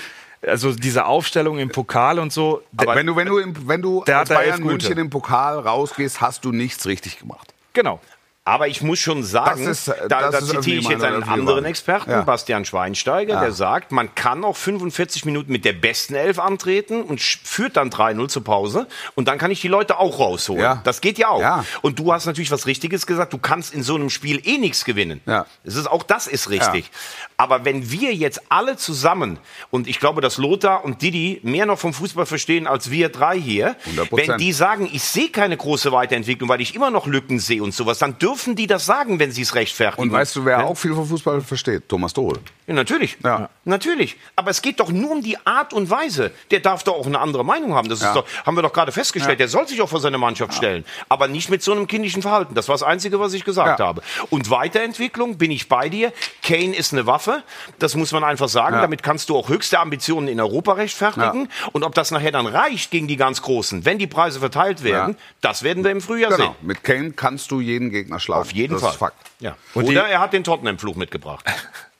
[0.45, 2.61] also diese Aufstellung im Pokal und so.
[2.75, 4.61] Aber wenn du, wenn du, wenn du Der als Bayern.
[4.61, 7.53] München im Pokal rausgehst, hast du nichts richtig gemacht.
[7.73, 8.01] genau.
[8.43, 11.21] Aber ich muss schon sagen, Das ist, äh, da, das da zitiere ich jetzt einen
[11.21, 11.63] anderen.
[11.63, 12.21] Experten, Ja.
[12.21, 17.21] Bastian Schweinsteiger, der sagt, man kann auch 45 Minuten mit der besten Elf antreten und
[17.21, 20.63] führt dann 3-0 zur Pause und dann kann ich die Leute auch rausholen.
[20.63, 20.82] Ja.
[20.84, 21.39] Das geht ja auch.
[21.39, 21.63] Ja.
[21.84, 24.86] Und du hast natürlich was Richtiges gesagt, du kannst in so einem Spiel eh nichts
[24.86, 25.21] gewinnen.
[25.27, 25.45] Ja.
[25.63, 26.89] Das ist, auch das ist richtig.
[27.38, 29.38] Aber wenn wir jetzt alle zusammen,
[29.69, 33.39] und ich glaube, dass Lothar und Didi mehr noch vom Fußball verstehen als wir drei
[33.39, 34.08] hier, 100%.
[34.17, 37.73] wenn die sagen, ich sehe keine große Weiterentwicklung, weil ich immer noch Lücken sehe und
[37.75, 40.01] sowas, dann dürfen die das sagen, wenn sie es rechtfertigen.
[40.03, 40.63] Und weißt du, wer Ja?
[40.65, 41.87] auch viel vom Fußball versteht?
[41.89, 42.37] Thomas Dohl.
[42.67, 43.17] Ja, natürlich.
[43.23, 43.49] Ja.
[43.65, 44.17] Natürlich.
[44.35, 46.31] Aber es geht doch nur um die Art und Weise.
[46.51, 47.89] Der darf doch auch eine andere Meinung haben.
[47.89, 48.13] Das Ja.
[48.13, 49.39] doch, haben wir doch gerade festgestellt.
[49.39, 50.85] Der soll sich auch vor seine Mannschaft stellen.
[51.09, 52.55] Aber nicht mit so einem kindischen Verhalten.
[52.55, 54.01] Das war das Einzige, was ich gesagt habe.
[54.29, 56.13] Und Weiterentwicklung bin ich bei dir.
[56.43, 57.43] Kane ist eine Waffe.
[57.79, 58.77] Das muss man einfach sagen.
[58.77, 61.49] Damit kannst du auch höchste Ambitionen in Europa rechtfertigen.
[61.73, 65.17] Und ob das nachher dann reicht gegen die ganz Großen, wenn die Preise verteilt werden,
[65.41, 66.43] das werden wir im Frühjahr Genau.
[66.43, 66.55] sehen.
[66.61, 68.41] Mit Kane kannst du jeden Gegner schlagen.
[68.41, 68.91] Auf jeden das Fall.
[68.91, 69.15] Ist Fakt.
[69.39, 69.55] Ja.
[69.73, 71.43] Und Oder er hat den Tottenham-Fluch mitgebracht.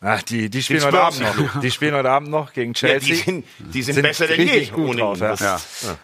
[0.02, 1.60] Ach, die, die spielen heute Abend noch.
[1.62, 3.10] Die spielen heute Abend noch gegen Ja, Chelsea.
[3.16, 4.66] die sind, die sind, besser denn je.
[4.68, 5.36] gut drauf, ja.
[5.36, 5.60] Ja.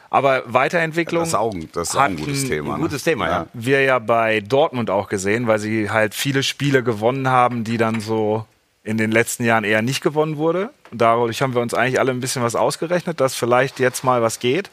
[0.09, 2.73] Aber Weiterentwicklung Das ist auch, ein- das ist auch ein gutes Thema.
[2.75, 2.87] Ein Ne?
[2.87, 3.47] gutes Thema, ja.
[3.53, 8.01] wir ja bei Dortmund auch gesehen, weil sie halt viele Spiele gewonnen haben, die dann
[8.01, 8.45] so
[8.83, 10.69] in den letzten Jahren eher nicht gewonnen wurde.
[10.91, 14.21] Und dadurch haben wir uns eigentlich alle ein bisschen was ausgerechnet, dass vielleicht jetzt mal
[14.21, 14.69] was geht.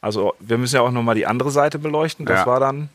[0.00, 2.24] Also wir müssen ja auch noch mal die andere Seite beleuchten.
[2.26, 2.46] Das Ja.
[2.46, 2.88] war dann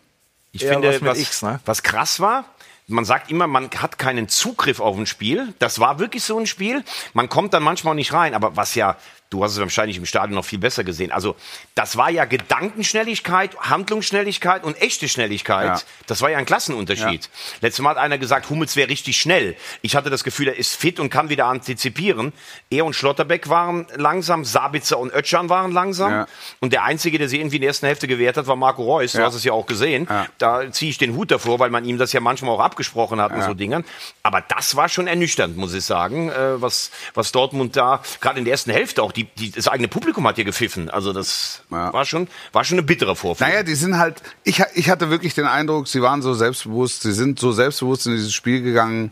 [0.53, 1.59] Ich finde, was mit was, X, ne?
[1.65, 2.45] was krass war,
[2.87, 5.53] man sagt immer, man hat keinen Zugriff auf ein Spiel.
[5.59, 6.83] Das war wirklich so ein Spiel.
[7.13, 8.33] Man kommt dann manchmal auch nicht rein.
[8.33, 8.97] Aber was ja,
[9.33, 11.11] du hast es wahrscheinlich im Stadion noch viel besser gesehen.
[11.11, 11.35] Also,
[11.75, 15.65] das war ja Gedankenschnelligkeit, Handlungsschnelligkeit und echte Schnelligkeit.
[15.65, 15.81] Ja.
[16.07, 17.29] Das war ja ein Klassenunterschied.
[17.61, 19.55] Letztes Mal hat einer gesagt, Hummels wäre richtig schnell.
[19.81, 22.33] Ich hatte das Gefühl, er ist fit und kann wieder antizipieren.
[22.69, 26.11] Er und Schlotterbeck waren langsam, Sabitzer und Ötschan waren langsam.
[26.11, 26.27] Ja.
[26.59, 29.13] Und der Einzige, der sie irgendwie in der ersten Hälfte gewehrt hat, war Marco Reus.
[29.13, 29.25] Du Ja.
[29.25, 30.07] hast es ja auch gesehen.
[30.09, 30.27] Ja.
[30.37, 33.31] Da ziehe ich den Hut davor, weil man ihm das ja manchmal auch abgesprochen hat
[33.31, 33.83] und so Dingern.
[34.21, 38.45] Aber das war schon ernüchternd, muss ich sagen, äh, was, was Dortmund da, gerade in
[38.45, 40.89] der ersten Hälfte auch, die, die, das eigene Publikum hat hier gepfiffen.
[40.89, 41.91] Also das Ja.
[41.93, 43.51] war, schon, war schon eine bittere Vorführung.
[43.51, 47.13] Naja, die sind halt, ich, ich hatte wirklich den Eindruck, sie waren so selbstbewusst, sie
[47.13, 49.12] sind so selbstbewusst in dieses Spiel gegangen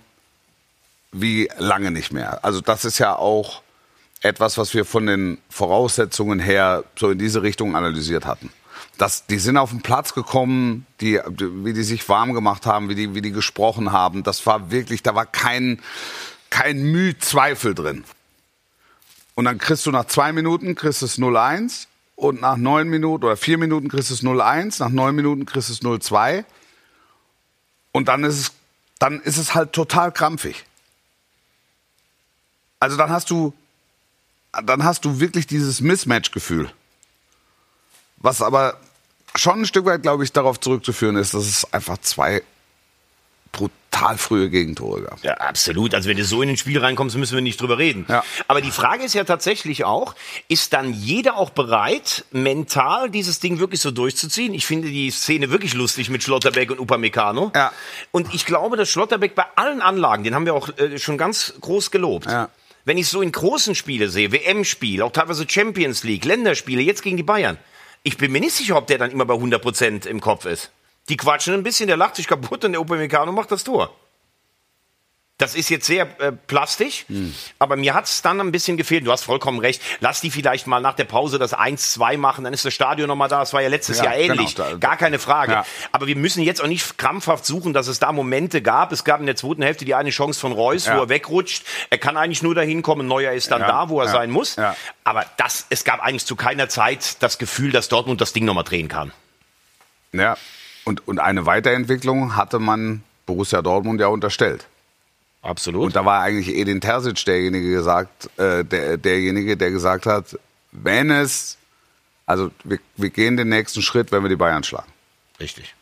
[1.11, 2.43] wie lange nicht mehr.
[2.43, 3.61] Also das ist ja auch
[4.21, 8.51] etwas, was wir von den Voraussetzungen her so in diese Richtung analysiert hatten.
[8.97, 12.95] Das, die sind auf den Platz gekommen, die, wie die sich warm gemacht haben, wie
[12.95, 14.23] die, wie die gesprochen haben.
[14.23, 15.79] Das war wirklich, da war kein,
[16.49, 18.03] kein Mühe Zweifel drin.
[19.41, 23.35] Und dann kriegst du nach zwei Minuten kriegst es 0-1 und nach neun Minuten oder
[23.35, 26.45] vier Minuten kriegst es 0-1, nach neun Minuten kriegst es 0-2
[27.91, 28.51] und dann ist es,
[28.99, 30.63] dann ist es halt total krampfig.
[32.79, 33.51] Also dann hast du,
[34.63, 36.71] dann hast du wirklich dieses Mismatch-Gefühl.
[38.17, 38.79] Was aber
[39.35, 42.43] schon ein Stück weit, glaube ich, darauf zurückzuführen ist, dass es einfach zwei
[43.51, 45.23] brutal frühe Gegentore gab.
[45.23, 45.93] Ja, absolut.
[45.93, 48.05] Also wenn du so in ein Spiel reinkommst, müssen wir nicht drüber reden.
[48.07, 48.23] Ja.
[48.47, 50.15] Aber die Frage ist ja tatsächlich auch,
[50.47, 54.53] ist dann jeder auch bereit, mental dieses Ding wirklich so durchzuziehen?
[54.53, 57.51] Ich finde die Szene wirklich lustig mit Schlotterbeck und Upamecano.
[57.55, 57.71] Ja.
[58.11, 61.53] Und ich glaube, dass Schlotterbeck bei allen Anlagen, den haben wir auch äh, schon ganz
[61.59, 62.27] groß gelobt.
[62.27, 62.49] Ja.
[62.85, 67.17] Wenn ich so in großen Spiele sehe, WM-Spiel, auch teilweise Champions League, Länderspiele, jetzt gegen
[67.17, 67.57] die Bayern,
[68.03, 70.71] ich bin mir nicht sicher, ob der dann immer bei 100 Prozent im Kopf ist.
[71.09, 73.93] Die quatschen ein bisschen, der lacht sich kaputt und der Upamecano macht das Tor.
[75.37, 77.33] Das ist jetzt sehr äh, plastisch, Hm.
[77.57, 79.07] aber mir hat's dann ein bisschen gefehlt.
[79.07, 79.81] Du hast vollkommen recht.
[79.99, 83.27] Lass die vielleicht mal nach der Pause das 1-2 machen, dann ist das Stadion nochmal
[83.27, 83.39] da.
[83.39, 84.53] Das war ja letztes Ja, Jahr ähnlich.
[84.53, 85.53] genau, Gar keine Frage.
[85.53, 85.65] Ja.
[85.91, 88.91] Aber wir müssen jetzt auch nicht krampfhaft suchen, dass es da Momente gab.
[88.91, 90.95] Es gab in der zweiten Hälfte die eine Chance von Reus, Ja.
[90.97, 91.63] wo er wegrutscht.
[91.89, 93.07] Er kann eigentlich nur dahin kommen.
[93.07, 94.57] Neuer ist dann da, wo er sein muss.
[95.03, 98.63] Aber das, es gab eigentlich zu keiner Zeit das Gefühl, dass Dortmund das Ding nochmal
[98.63, 99.11] drehen kann.
[100.13, 100.37] Ja,
[100.85, 104.65] und, und eine Weiterentwicklung hatte man Borussia Dortmund ja unterstellt.
[105.41, 105.85] Absolut.
[105.85, 110.37] Und da war eigentlich Edin Terzic derjenige gesagt, äh, der, derjenige, der gesagt hat,
[110.71, 111.57] wenn es,
[112.25, 114.91] also wir, wir gehen den nächsten Schritt, wenn wir die Bayern schlagen.
[115.39, 115.73] Richtig.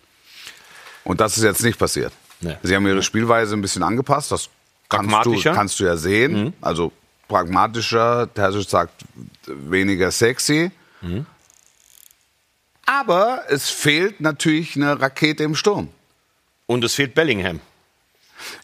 [1.04, 2.14] Und das ist jetzt nicht passiert.
[2.42, 2.56] Nee.
[2.64, 4.50] Sie haben ihre Spielweise ein bisschen angepasst, das
[4.88, 6.54] kannst du, kannst du ja sehen.
[6.62, 6.94] Also
[7.28, 9.04] pragmatischer, Terzic sagt
[9.46, 10.72] weniger sexy.
[12.90, 15.90] Aber es fehlt natürlich eine Rakete im Sturm.
[16.66, 17.60] Und es fehlt Bellingham.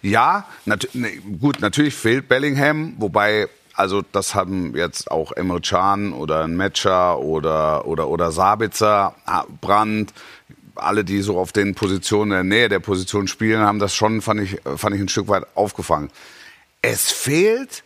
[0.02, 6.12] Ja, nat ne, gut, natürlich fehlt Bellingham, wobei, also das haben jetzt auch Emre Can
[6.12, 10.12] oder ein Metscher oder, oder, oder Sabitzer, ah, Brandt,
[10.74, 14.24] alle, die so auf den Positionen in der Nähe der Position spielen, haben das schon,
[14.24, 16.10] fand ich, fand ich ein Stück weit aufgefangen.
[16.82, 17.84] Es fehlt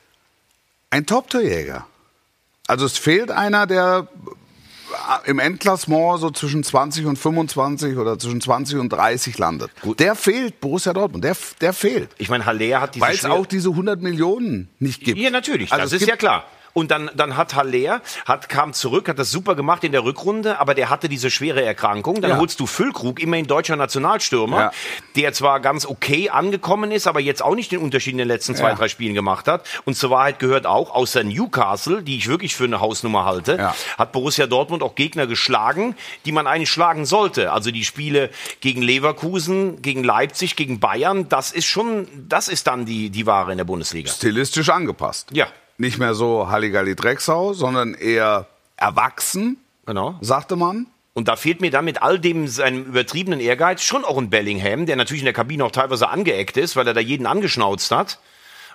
[0.89, 1.85] ein Top-Torjäger.
[2.65, 4.07] Also es fehlt einer, der
[5.25, 9.71] im Endklassement so zwischen 20 und 25 oder zwischen 20 und 30 landet.
[9.99, 12.09] Der fehlt, Borussia Dortmund, der, der fehlt.
[12.17, 15.17] Ich meine, Haller hat diese Weil es auch diese 100 Millionen nicht gibt.
[15.19, 15.71] Ja, natürlich.
[15.71, 16.45] Also das es ist gibt- ja klar.
[16.79, 20.59] Und dann, dann hat Haller, hat, kam zurück, hat das super gemacht in der Rückrunde,
[20.59, 22.21] aber der hatte diese schwere Erkrankung.
[22.21, 22.37] Dann Ja.
[22.37, 24.71] holst du Füllkrug, immerhin deutscher Nationalstürmer, Ja.
[25.17, 28.55] der zwar ganz okay angekommen ist, aber jetzt auch nicht den Unterschied in den letzten
[28.55, 28.75] zwei, Ja.
[28.75, 29.67] drei Spielen gemacht hat.
[29.83, 34.11] Und zur Wahrheit gehört auch, außer Newcastle, die ich wirklich für eine Hausnummer halte, hat
[34.13, 37.51] Borussia Dortmund auch Gegner geschlagen, die man eigentlich schlagen sollte.
[37.51, 38.29] Also die Spiele
[38.61, 43.51] gegen Leverkusen, gegen Leipzig, gegen Bayern, das ist schon, das ist dann die, die Ware
[43.51, 44.09] in der Bundesliga.
[44.09, 45.29] Stilistisch angepasst.
[45.33, 45.47] Ja.
[45.79, 50.17] Nicht mehr so Halligalli Drecksau, sondern eher erwachsen, Genau.
[50.21, 50.87] sagte man.
[51.13, 54.85] Und da fehlt mir dann mit all dem seinem übertriebenen Ehrgeiz schon auch ein Bellingham,
[54.85, 58.19] der natürlich in der Kabine auch teilweise angeeckt ist, weil er da jeden angeschnauzt hat.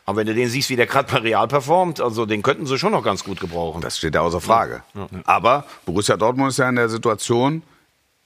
[0.07, 2.79] Aber wenn du den siehst, wie der gerade bei Real performt, also den könnten sie
[2.79, 3.81] schon noch ganz gut gebrauchen.
[3.83, 4.83] Das steht ja außer Frage.
[5.25, 7.63] Aber Borussia Dortmund ist ja in der Situation,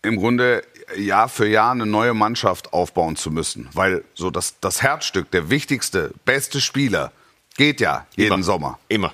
[0.03, 0.62] im Grunde
[0.97, 3.69] Jahr für Jahr eine neue Mannschaft aufbauen zu müssen.
[3.75, 7.12] Weil so das, das Herzstück, der wichtigste, beste Spieler,
[7.59, 8.42] geht ja jeden Immer.
[8.42, 8.79] Sommer.
[8.88, 9.12] Immer.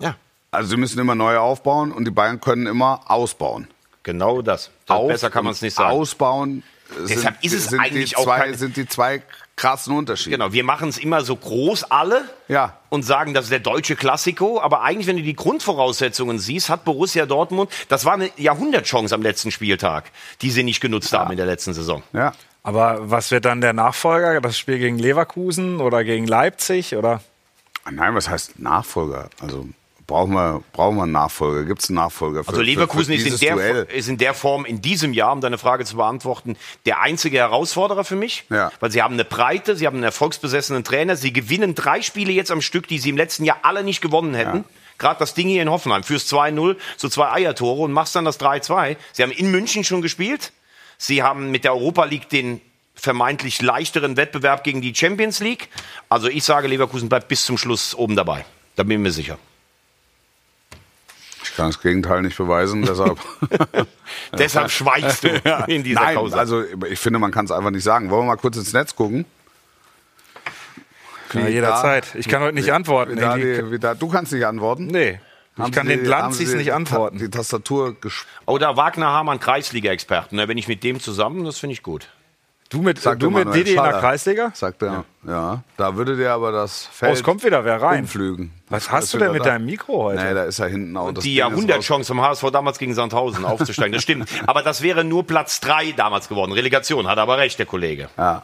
[0.00, 0.16] Ja,
[0.50, 3.68] Also sie müssen immer neu aufbauen und die Bayern können immer ausbauen.
[4.02, 4.70] genau das.
[4.86, 5.92] das Auf- besser kann man es nicht sagen.
[5.92, 6.62] Ausbauen
[7.08, 9.22] Deshalb sind, ist es sind eigentlich die auch zwei, kein- sind die zwei
[9.56, 10.36] krassen Unterschiede.
[10.36, 12.78] Genau, wir machen es immer so groß alle Ja.
[12.88, 14.60] und sagen, das ist der deutsche Klassiko.
[14.60, 19.22] Aber eigentlich, wenn du die Grundvoraussetzungen siehst, hat Borussia Dortmund, das war eine Jahrhundertchance am
[19.22, 20.10] letzten Spieltag,
[20.42, 22.02] die sie nicht genutzt haben in der letzten Saison.
[22.12, 22.32] Ja.
[22.64, 24.40] Aber was wird dann der Nachfolger?
[24.40, 26.94] Das Spiel gegen Leverkusen oder gegen Leipzig?
[26.96, 27.20] Oder?
[27.90, 29.28] Nein, was heißt Nachfolger?
[29.40, 29.66] Also
[30.06, 31.64] brauchen wir, brauchen wir einen Nachfolger?
[31.64, 32.44] Gibt es einen Nachfolger?
[32.44, 35.32] Für, Also Leverkusen für, für ist, in der, ist in der Form in diesem Jahr,
[35.32, 38.44] um deine Frage zu beantworten, der einzige Herausforderer für mich.
[38.50, 38.70] Ja.
[38.80, 42.50] Weil sie haben eine Breite, sie haben einen erfolgsbesessenen Trainer, sie gewinnen drei Spiele jetzt
[42.50, 44.64] am Stück, die sie im letzten Jahr alle nicht gewonnen hätten.
[44.98, 48.38] Gerade das Ding hier in Hoffenheim, fürs 2-0, so zwei Eiertore und machst dann das
[48.38, 48.96] 3-2.
[49.12, 50.52] Sie haben in München schon gespielt.
[50.98, 52.60] Sie haben mit der Europa League den
[52.94, 55.68] vermeintlich leichteren Wettbewerb gegen die Champions League.
[56.08, 58.44] Also ich sage, Leverkusen bleibt bis zum Schluss oben dabei.
[58.76, 59.38] Da bin ich mir sicher.
[61.44, 63.18] Ich kann das Gegenteil nicht beweisen, deshalb.
[64.38, 65.28] Deshalb schweigst du
[65.66, 66.36] in dieser Nein, Causa.
[66.38, 68.10] also ich finde, man kann es einfach nicht sagen.
[68.10, 69.24] Wollen wir mal kurz ins Netz gucken?
[71.34, 72.14] Ja, jederzeit.
[72.14, 73.16] Ich kann heute nicht antworten.
[73.16, 74.86] Wie da die, wie da, du kannst nicht antworten.
[74.86, 75.18] nee.
[75.54, 77.18] Ich Haben kann Sie- den Sie nicht antworten.
[77.18, 80.38] Die Tastatur gesp Oder Wagner Hamann, Kreisliga-Experten.
[80.38, 82.08] Da bin ich mit dem zusammen, das finde ich gut.
[82.72, 84.00] Du mit, Sagt du mit Didi in der Schaller.
[84.00, 84.50] Kreisliga?
[84.54, 85.04] Sagt er.
[85.28, 85.62] Ja.
[85.76, 88.00] Da würde der aber das Oh, Feld es kommt wieder wer rein.
[88.04, 88.50] umflügen.
[88.70, 89.50] Was hast du denn mit da?
[89.50, 90.24] deinem Mikro heute?
[90.24, 91.12] Nee, da ist er hinten auch.
[91.12, 94.26] Die Jahrhundertchance vom HSV damals gegen Sandhausen aufzusteigen, das stimmt.
[94.46, 96.52] Aber das wäre nur Platz drei damals geworden.
[96.52, 98.08] Relegation, hat aber recht, der Kollege.
[98.16, 98.42] Ja.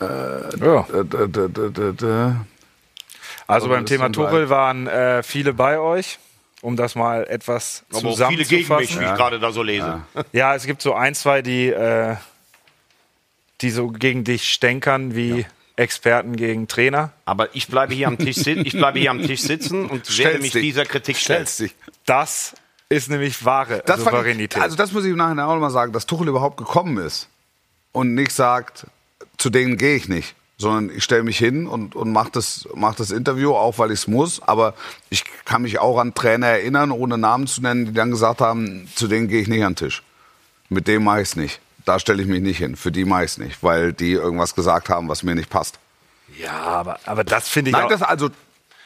[0.00, 0.86] Ja.
[0.90, 2.32] Äh,
[3.46, 6.18] Also beim Thema Tuchel waren äh, viele bei euch,
[6.60, 9.02] um das mal etwas Aber auch viele gegen mich, wie zusammenzufassen.
[9.04, 10.02] ich gerade da so lese.
[10.32, 12.16] Ja, es gibt so ein, zwei, die, äh,
[13.60, 17.12] die so gegen dich stänkern wie Experten gegen Trainer.
[17.24, 20.12] Aber ich bleibe hier am Tisch, sit ich bleibe hier am Tisch sitzen und werde
[20.12, 20.62] Stellst mich dich.
[20.62, 21.46] dieser Kritik stellen.
[22.04, 22.54] Das
[22.88, 24.56] ist nämlich wahre Das Souveränität.
[24.56, 27.28] ich, also das muss ich im Nachhinein auch nochmal sagen, dass Tuchel überhaupt gekommen ist
[27.92, 28.86] und nicht sagt,
[29.36, 32.96] zu denen gehe ich nicht, sondern ich stelle mich hin und, und mache das, mach
[32.96, 34.42] das Interview, auch weil ich es muss.
[34.42, 34.74] Aber
[35.08, 38.88] ich kann mich auch an Trainer erinnern, ohne Namen zu nennen, die dann gesagt haben,
[38.94, 40.02] zu denen gehe ich nicht an den Tisch.
[40.68, 41.60] Mit dem mache ich es nicht.
[41.84, 42.76] Da stelle ich mich nicht hin.
[42.76, 45.78] Für die mache ich es nicht, weil die irgendwas gesagt haben, was mir nicht passt.
[46.36, 47.88] ja, aber, aber das finde ich Nein, auch.
[47.88, 48.28] das also.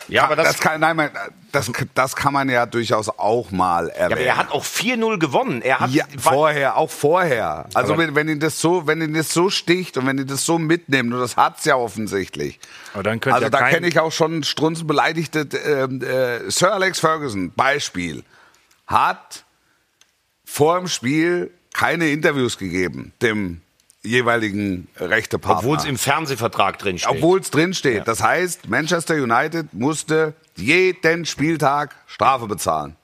[0.08, 1.10] Ja, aber das- kann, nein, man-
[1.52, 4.10] das, das kann man ja durchaus auch mal erwähnen.
[4.10, 5.60] Ja, aber er hat auch 4-0 gewonnen.
[5.62, 7.66] Er hat Ja, vorher, auch vorher.
[7.74, 10.46] Also wenn, wenn ihn das so, wenn ihn das so sticht und wenn ihn das
[10.46, 12.58] so mitnimmt, und das hat's ja offensichtlich.
[12.94, 17.00] Aber dann könnte also ja da kenne ich auch schon strunzenbeleidigte ähm, äh, Sir Alex
[17.00, 18.24] Ferguson, Beispiel,
[18.86, 19.44] hat
[20.44, 23.60] vor dem Spiel keine Interviews gegeben, dem
[24.04, 25.60] jeweiligen rechte Partner.
[25.60, 27.10] Obwohl es im Fernsehvertrag drin steht.
[27.10, 28.06] Obwohl es drin steht.
[28.08, 32.96] Das heißt, Manchester United musste jeden Spieltag Strafe bezahlen.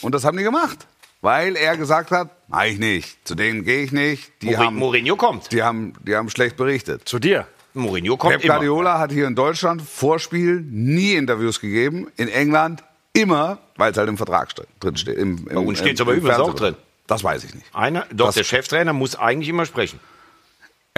[0.00, 0.86] Und das haben die gemacht.
[1.20, 3.18] Weil er gesagt hat, mach ich nicht.
[3.26, 4.30] Zu denen gehe ich nicht.
[4.40, 5.52] Die Mourinho, haben, Mourinho kommt.
[5.52, 7.08] die, haben, die haben schlecht berichtet.
[7.08, 7.46] Zu dir.
[7.74, 8.54] Mourinho kommt Pep immer.
[8.54, 12.06] Guardiola hat hier in Deutschland vor Spiel nie Interviews gegeben.
[12.16, 12.82] In England
[13.12, 15.18] immer, weil es halt im Vertrag ste- drin steht.
[15.18, 16.76] Im, im, Bei uns steht's im- aber übrigens auch drin.
[17.08, 17.66] Das weiß ich nicht.
[17.74, 19.98] Einer, doch, Das- der Cheftrainer muss eigentlich immer sprechen.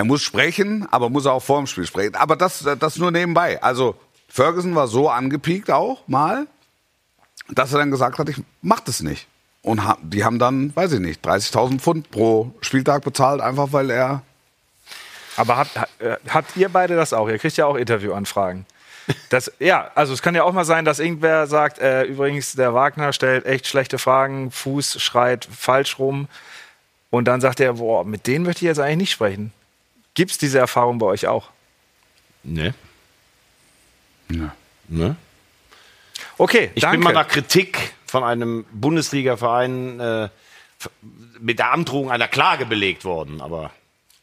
[0.01, 2.15] Er muss sprechen, aber muss auch vor dem Spiel sprechen.
[2.15, 3.63] Aber das, das nur nebenbei.
[3.63, 3.97] Also
[4.31, 6.47] Ferguson war so angepiekt auch mal,
[7.51, 9.29] dass er dann gesagt hat, ich mach das nicht.
[9.61, 14.23] Und die haben dann, weiß ich nicht, 30.000 Pfund pro Spieltag bezahlt, einfach weil er...
[15.37, 17.29] Aber habt, hat, äh, habt ihr beide das auch?
[17.29, 18.65] Ihr kriegt ja auch Interviewanfragen.
[19.29, 22.73] Das, ja, also es kann ja auch mal sein, dass irgendwer sagt, äh, übrigens, der
[22.73, 26.27] Wagner stellt echt schlechte Fragen, Fuß schreit falsch rum.
[27.11, 29.53] Und dann sagt er, boah, mit denen möchte ich jetzt eigentlich nicht sprechen.
[30.21, 31.49] Gibt es diese Erfahrung bei euch auch?
[32.43, 32.75] Ne?
[34.31, 34.55] Ja.
[34.87, 35.17] ne?
[36.37, 36.99] Okay, Ich danke.
[36.99, 40.29] bin mal nach Kritik von einem Bundesliga-Verein äh,
[41.41, 43.41] mit der Androhung einer Klage belegt worden.
[43.41, 43.71] Aber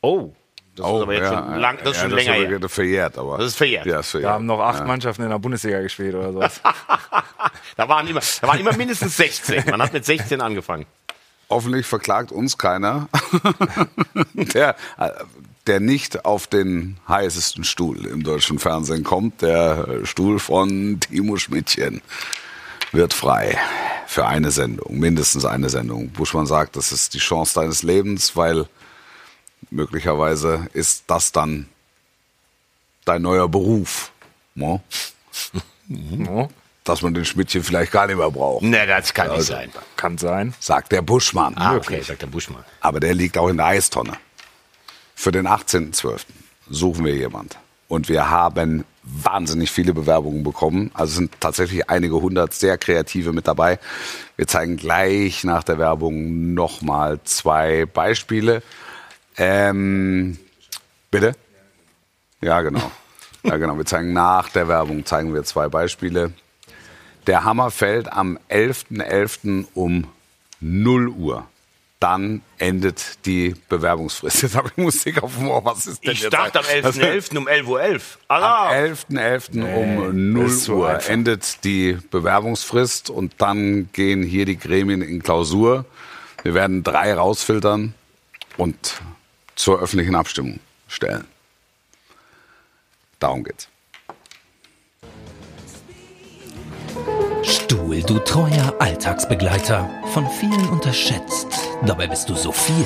[0.02, 0.36] oh,
[0.76, 2.70] das ist aber jetzt schon, lang, das ist schon länger aber her.
[2.70, 3.18] verjährt.
[3.18, 3.88] Aber, Das ist verjährt.
[3.88, 4.30] Ja, ist verjährt.
[4.30, 4.86] da haben noch acht ja.
[4.86, 6.62] Mannschaften in der Bundesliga gespielt oder sowas.
[7.76, 9.64] Da waren immer, da waren immer mindestens 16.
[9.72, 10.86] Man hat mit 16 angefangen.
[11.50, 13.08] Hoffentlich verklagt uns keiner,
[14.34, 15.12] der, äh,
[15.68, 19.42] der nicht auf den heißesten Stuhl im deutschen Fernsehen kommt.
[19.42, 22.02] Der Stuhl von Timo Schmidtchen
[22.92, 23.58] wird frei
[24.08, 26.10] für eine Sendung, mindestens eine Sendung.
[26.10, 28.68] Buschmann sagt, das ist die Chance deines Lebens, weil
[29.70, 31.68] möglicherweise ist das dann
[33.06, 34.12] dein neuer Beruf.
[34.56, 34.82] No?
[35.88, 36.50] No?
[36.88, 39.70] dass man den Schmidtchen vielleicht gar nicht mehr braucht, Ne, das kann nicht sein.
[39.98, 40.54] Kann sein.
[40.60, 41.54] sagt der Buschmann.
[41.58, 42.64] Ah, okay, sagt der Buschmann.
[42.80, 44.14] Aber der liegt auch in der Eistonne.
[45.20, 46.26] Für den 18.12.
[46.70, 47.58] suchen wir jemand.
[47.88, 50.92] Und wir haben wahnsinnig viele Bewerbungen bekommen.
[50.94, 53.80] Also sind tatsächlich einige hundert sehr kreative mit dabei.
[54.36, 58.62] Wir zeigen gleich nach der Werbung nochmal zwei Beispiele.
[59.38, 60.38] Ähm,
[61.10, 61.34] bitte?
[62.40, 62.92] Ja, genau.
[63.42, 63.76] Ja, genau.
[63.76, 66.32] Wir zeigen nach der Werbung zeigen wir zwei Beispiele.
[67.26, 69.66] Der Hammer fällt am 11.11.
[69.74, 70.08] um
[70.60, 71.48] 0 Uhr.
[72.00, 74.42] Dann endet die Bewerbungsfrist.
[74.44, 75.66] Jetzt habe ich Musik auf dem Ohr.
[75.66, 76.34] Was ist denn Ich jetzt?
[76.34, 77.38] dachte am 11.11.
[77.38, 77.82] um 11.11 Uhr.
[78.28, 78.74] Am Alarm!
[78.74, 79.76] 11.11.
[79.76, 81.10] um 0 ist so Uhr einfach.
[81.10, 85.86] endet die Bewerbungsfrist und dann gehen hier die Gremien in Klausur.
[86.44, 87.96] Wir werden drei rausfiltern
[88.58, 89.02] und
[89.56, 91.26] zur öffentlichen Abstimmung stellen.
[93.20, 93.68] Darum geht's.
[97.98, 101.48] Stuhl, du treuer Alltagsbegleiter, von vielen unterschätzt,
[101.86, 102.86] dabei bist du so viel.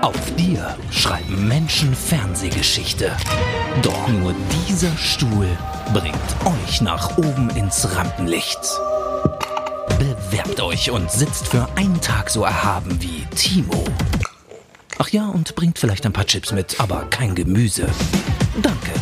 [0.00, 3.12] Auf dir schreiben Menschen Fernsehgeschichte.
[3.82, 4.34] Doch nur
[4.68, 5.46] dieser Stuhl
[5.92, 8.60] bringt euch nach oben ins Rampenlicht.
[9.98, 13.84] Bewerbt euch und sitzt für einen Tag so erhaben wie Timo.
[14.98, 17.86] Ach ja, und bringt vielleicht ein paar Chips mit, aber kein Gemüse.
[18.62, 18.92] Danke.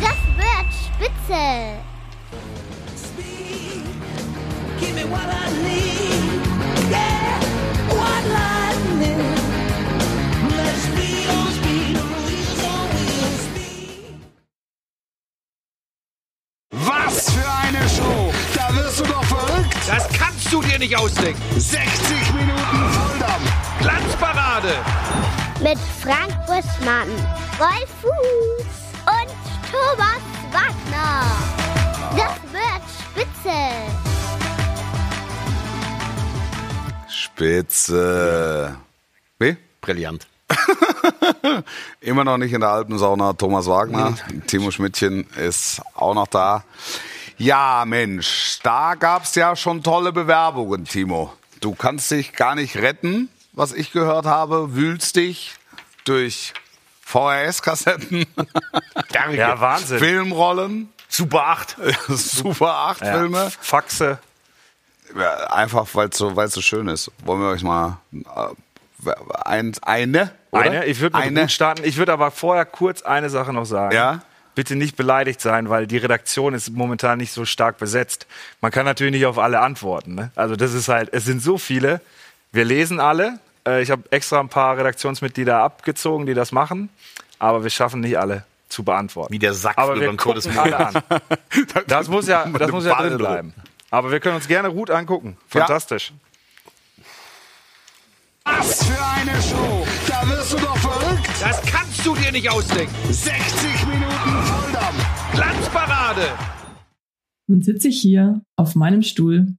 [0.00, 1.77] Das wird spitze.
[16.70, 18.32] Was für eine Show!
[18.54, 19.74] Da wirst du doch verrückt!
[19.86, 21.40] Das kannst du dir nicht ausdenken.
[21.56, 23.52] 60 Minuten Volldampf!
[23.80, 24.74] Glanzparade.
[25.60, 27.08] Mit Frank Buschmann,
[27.58, 28.67] Wolf Fuß
[37.58, 38.76] Spitze.
[39.38, 39.56] Wie?
[39.80, 40.26] Brillant.
[42.00, 43.32] Immer noch nicht in der Alpensauna.
[43.32, 44.14] Thomas Wagner,
[44.46, 46.64] Timo Schmidtchen ist auch noch da.
[47.36, 51.32] Ja, Mensch, da gab's ja schon tolle Bewerbungen, Timo.
[51.60, 54.74] Du kannst dich gar nicht retten, was ich gehört habe.
[54.74, 55.54] Wühlst dich
[56.04, 56.54] durch
[57.04, 58.24] VHS-Kassetten.
[59.32, 59.98] Ja, Wahnsinn.
[59.98, 61.76] Filmrollen, Super 8.
[62.08, 63.12] Super 8 Ja.
[63.14, 63.50] Filme.
[63.60, 64.18] Faxe.
[65.16, 67.10] Ja, einfach, weil es so, weil's so schön ist.
[67.24, 69.12] Wollen wir euch mal äh,
[69.44, 70.30] ein, eine?
[70.50, 70.62] Oder?
[70.62, 71.82] Eine, ich würde mit gut starten.
[71.84, 73.94] Ich würde aber vorher kurz eine Sache noch sagen.
[73.94, 74.22] Ja?
[74.54, 78.26] Bitte nicht beleidigt sein, weil die Redaktion ist momentan nicht so stark besetzt.
[78.60, 80.14] Man kann natürlich nicht auf alle antworten.
[80.14, 80.30] Ne?
[80.34, 82.00] Also das ist halt, es sind so viele.
[82.50, 83.38] Wir lesen alle.
[83.66, 86.88] Äh, Ich habe extra ein paar Redaktionsmitglieder abgezogen, die das machen.
[87.38, 89.32] Aber wir schaffen nicht alle zu beantworten.
[89.32, 90.58] Wie der Sack aber wir beim gucken Todesmond.
[90.58, 91.02] alle an.
[91.86, 93.54] Das muss ja, das muss ja drin bleiben.
[93.90, 95.36] Aber wir können uns gerne gut angucken.
[95.52, 95.60] Ja.
[95.60, 96.12] Fantastisch.
[98.44, 99.86] Was für eine Show!
[100.06, 101.28] Da wirst du doch verrückt!
[101.40, 102.94] Das kannst du dir nicht ausdenken.
[103.12, 105.32] 60 Minuten Volldampf!
[105.32, 106.38] Glanzparade.
[107.46, 109.56] Nun sitze ich hier auf meinem Stuhl,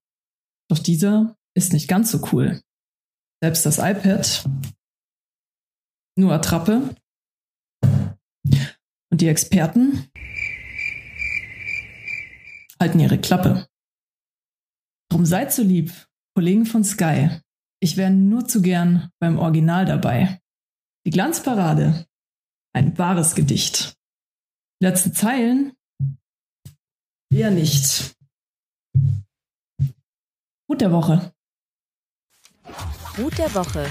[0.70, 2.62] doch dieser ist nicht ganz so cool.
[3.42, 4.46] Selbst das iPad,
[6.16, 6.96] nur Attrappe.
[7.82, 10.12] Und die Experten
[12.80, 13.69] halten ihre Klappe.
[15.10, 15.92] Drum seid so lieb,
[16.36, 17.42] Kollegen von Sky.
[17.82, 20.40] Ich wäre nur zu gern beim Original dabei.
[21.06, 22.06] Die Glanzparade,
[22.74, 23.96] ein wahres Gedicht.
[24.82, 25.74] Letzte Zeilen
[27.32, 28.16] Eher nicht.
[30.68, 31.32] Gut der Woche.
[33.16, 33.86] Gut der Woche.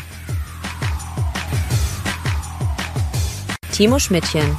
[3.72, 4.56] Timo Schmidtchen.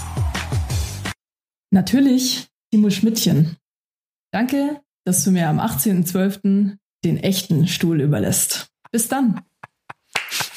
[1.72, 3.58] Natürlich Timo Schmidtchen.
[4.32, 6.78] Danke, dass du mir am 18.12.
[7.04, 8.68] den echten Stuhl überlässt.
[8.92, 9.42] Bis dann.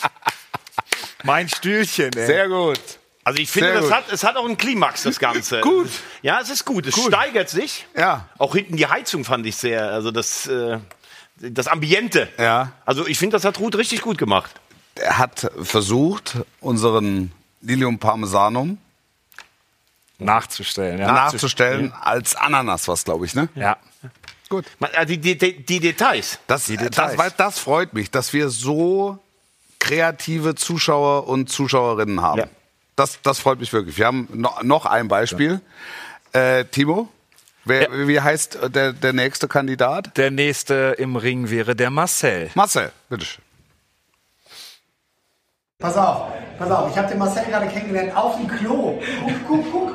[1.24, 2.26] Mein Stühlchen, ey.
[2.26, 2.78] Sehr gut.
[3.24, 3.94] Also ich finde, Sehr das gut.
[3.94, 5.60] hat, es hat auch einen Klimax, das Ganze.
[5.62, 5.88] Gut.
[6.20, 6.86] Ja, es ist gut.
[6.86, 7.86] Es steigert sich.
[7.96, 8.28] Ja.
[8.36, 10.80] Auch hinten die Heizung fand ich sehr, also das, äh,
[11.36, 12.28] das Ambiente.
[12.36, 12.72] Ja.
[12.84, 14.50] Also ich finde, das hat Ruth richtig gut gemacht.
[14.96, 18.76] Er hat versucht, unseren Lilium Parmesanum
[20.18, 21.10] Nachzustellen, ja.
[21.10, 23.48] nachzustellen als Ananas, was glaube ich, ne?
[23.54, 23.78] Ja.
[24.52, 24.66] Gut.
[24.80, 25.34] Man, äh, Die, die,
[25.64, 26.38] die, Details.
[26.46, 27.16] Das, Die das, Details.
[27.16, 29.18] weil das freut mich, dass wir so
[29.78, 32.40] kreative Zuschauer und Zuschauerinnen haben.
[32.40, 32.46] Ja.
[32.94, 33.96] Das, das freut mich wirklich.
[33.96, 35.62] Wir haben noch, noch ein Beispiel.
[36.34, 37.08] Äh, Timo,
[37.64, 40.18] wer, wie heißt der, der nächste Kandidat?
[40.18, 42.50] Der nächste im Ring wäre der Marcel.
[42.54, 43.42] Marcel, bitteschön.
[45.78, 49.00] Pass auf, pass auf, ich habe den Marcel gerade kennengelernt auf dem Klo.
[49.24, 49.88] Guck, guck, guck.
[49.88, 49.91] Ja.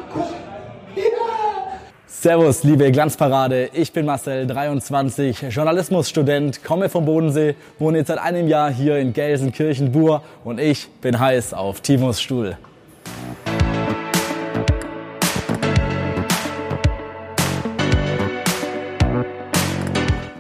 [2.19, 3.69] Servus, liebe Glanzparade.
[3.73, 9.13] Ich bin Marcel, 23, Journalismusstudent, komme vom Bodensee, wohne jetzt seit einem Jahr hier in
[9.13, 12.57] Gelsenkirchen-Bur und ich bin heiß auf Timos Stuhl.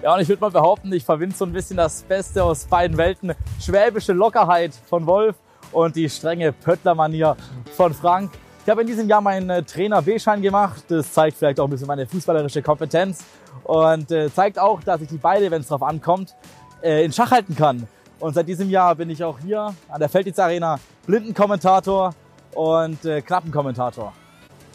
[0.01, 2.97] Ja, und ich würde mal behaupten, ich verbinde so ein bisschen das Beste aus beiden
[2.97, 3.33] Welten.
[3.61, 5.35] Schwäbische Lockerheit von Wolf
[5.71, 7.37] und die strenge Pöttler-Manier
[7.75, 8.31] von Frank.
[8.67, 10.83] Ich habe in diesem Jahr meinen äh, Trainer B-Schein gemacht.
[10.89, 13.23] Das zeigt vielleicht auch ein bisschen meine fußballerische Kompetenz
[13.63, 16.35] und äh, zeigt auch, dass ich die beide, wenn es drauf ankommt,
[16.83, 17.87] äh, in Schach halten kann.
[18.19, 22.13] Und seit diesem Jahr bin ich auch hier an der Felddienst Arena Blindenkommentator
[22.55, 24.11] und Knappenkommentator.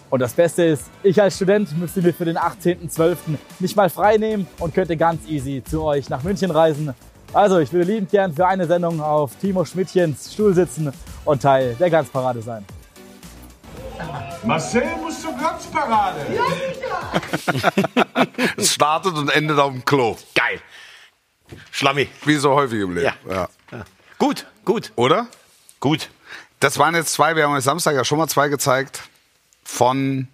[0.09, 3.17] Und das Beste ist, ich als Student müsste mir für den 18.12.
[3.59, 6.95] nicht mal frei nehmen und könnte ganz easy zu euch nach München reisen.
[7.35, 10.91] Also, ich würde liebend gern für eine Sendung auf Timo Schmidtchens Stuhl sitzen
[11.27, 12.65] und Teil der Glanzparade sein.
[14.45, 16.27] Marcel muss zur Glanzparade.
[18.57, 20.17] Es startet und endet auf dem Klo.
[20.35, 20.61] Geil.
[21.71, 22.09] Schlammi.
[22.25, 23.13] Wie so häufig im Leben.
[23.29, 23.49] Ja.
[24.19, 25.27] Gut, gut, Oder?
[25.81, 26.11] gut.
[26.61, 29.03] Das waren jetzt zwei, wir haben euch Samstag ja schon mal zwei gezeigt,
[29.65, 30.29] von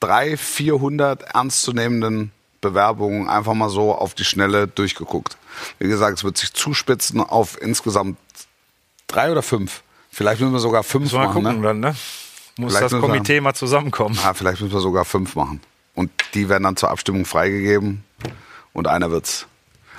[0.00, 2.30] drei, 400 ernstzunehmenden
[2.60, 5.36] Bewerbungen einfach mal so auf die Schnelle durchgeguckt.
[5.78, 8.16] Wie gesagt, es wird sich zuspitzen auf insgesamt
[9.08, 9.82] drei oder fünf.
[10.10, 11.42] Vielleicht müssen wir sogar fünf Müssen wir mal machen.
[11.42, 11.66] gucken Ne?
[11.66, 11.96] dann, ne?
[12.58, 14.18] Muss Vielleicht das müssen wir- Komitee mal zusammenkommen.
[14.24, 15.60] Ah, vielleicht müssen wir sogar fünf machen.
[15.94, 18.04] Und die werden dann zur Abstimmung freigegeben
[18.72, 19.46] und einer wird's.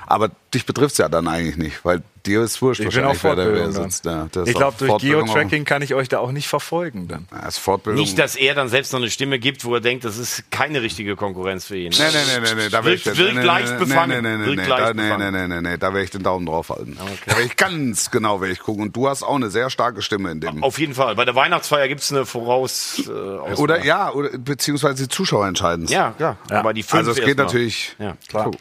[0.05, 3.35] Aber dich betrifft's ja dann eigentlich nicht, weil dir ist wurscht Ich bin wahrscheinlich, wer
[3.35, 3.71] da wer dann.
[3.89, 4.05] sitzt.
[4.05, 7.25] Ja, Ich glaube, durch Geo-Tracking kann ich euch da auch nicht verfolgen dann.
[7.31, 8.01] auch- Ja, ist Fortbildung.
[8.01, 10.81] Nicht, dass er dann selbst noch eine Stimme gibt, wo er denkt, das ist keine
[10.81, 11.91] richtige Konkurrenz für ihn.
[11.91, 14.21] Nee, nee, nee, nee, nee, da will ich Wirkt- nee, leicht nee, befangen.
[14.23, 15.33] Nee, nee, nee, Wirkt nee, leicht da, nee, nee, befangen.
[15.33, 16.97] nee, nee, nee, da werde ich den Daumen drauf halten.
[17.25, 18.83] Da werde ich ganz genau werde ich gucken.
[18.83, 20.63] Und du hast auch eine sehr starke Stimme in dem.
[20.63, 21.15] Auf jeden Fall.
[21.15, 23.03] Bei der Weihnachtsfeier gibt's eine Voraus.
[23.07, 23.53] Äh, Auswahl.
[23.55, 26.37] Oder ja, oder beziehungsweise die Zuschauer entscheiden Ja, klar.
[26.49, 27.43] Aber die fünf Also es geht mal.
[27.45, 28.51] natürlich Ja, klar.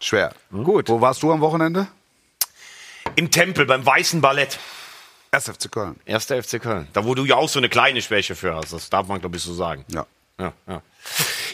[0.00, 0.32] schwer.
[0.50, 0.88] Gut.
[0.88, 1.86] Wo warst du am Wochenende?
[3.16, 4.58] Im Tempel, beim Weißen Ballett.
[5.30, 5.96] Erst FC Köln.
[6.04, 6.88] Erster FC Köln.
[6.92, 8.72] Da, wo du ja auch so eine kleine Schwäche für hast.
[8.72, 9.84] Das darf man, glaube ich, so sagen.
[9.88, 10.06] Ja.
[10.38, 10.82] Ja, ja.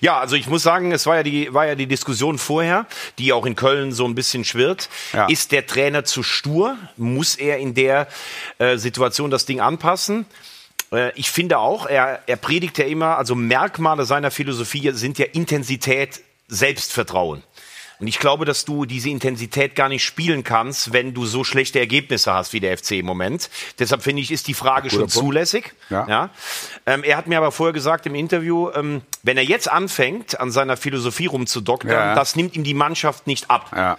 [0.00, 2.86] ja, also ich muss sagen, es war ja, die, war ja die Diskussion vorher,
[3.18, 4.88] die auch in Köln so ein bisschen schwirrt.
[5.12, 5.26] Ja.
[5.26, 6.76] Ist der Trainer zu stur?
[6.96, 8.08] Muss er in der
[8.58, 10.26] äh, Situation das Ding anpassen?
[10.92, 15.26] Äh, ich finde auch, er, er predigt ja immer, also Merkmale seiner Philosophie sind ja
[15.26, 17.42] Intensität, Selbstvertrauen.
[18.00, 21.80] Und ich glaube, dass du diese Intensität gar nicht spielen kannst, wenn du so schlechte
[21.80, 23.50] Ergebnisse hast wie der FC im Moment.
[23.80, 25.12] Deshalb finde ich, ist die Frage schon Punkt.
[25.12, 25.74] zulässig.
[25.90, 26.06] Ja.
[26.08, 26.30] Ja.
[26.86, 30.52] Ähm, er hat mir aber vorher gesagt im Interview, ähm, wenn er jetzt anfängt, an
[30.52, 32.14] seiner Philosophie rumzudoktern, Ja.
[32.14, 33.72] das nimmt ihm die Mannschaft nicht ab.
[33.74, 33.98] Ja.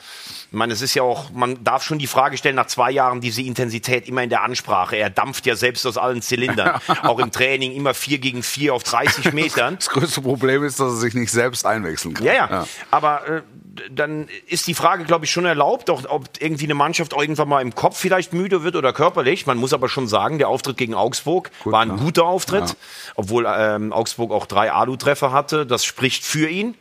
[0.52, 3.22] Ich meine, es ist ja auch, man darf schon die Frage stellen, nach zwei Jahren
[3.22, 4.96] diese Intensität immer in der Ansprache.
[4.96, 6.80] Er dampft ja selbst aus allen Zylindern.
[7.04, 9.76] auch im Training immer vier gegen vier auf 30 Metern.
[9.76, 12.26] Das größte Problem ist, dass er sich nicht selbst einwechseln kann.
[12.26, 12.68] Ja, ja.
[12.90, 13.42] Aber äh,
[13.90, 17.50] dann ist die Frage, glaube ich, schon erlaubt, auch, ob irgendwie eine Mannschaft auch irgendwann
[17.50, 19.46] mal im Kopf vielleicht müde wird oder körperlich.
[19.46, 21.96] Man muss aber schon sagen, der Auftritt gegen Augsburg war ein ne?
[21.98, 22.76] guter Auftritt,
[23.16, 25.66] obwohl ähm, Augsburg auch drei Alu-Treffer hatte.
[25.66, 26.76] Das spricht für ihn.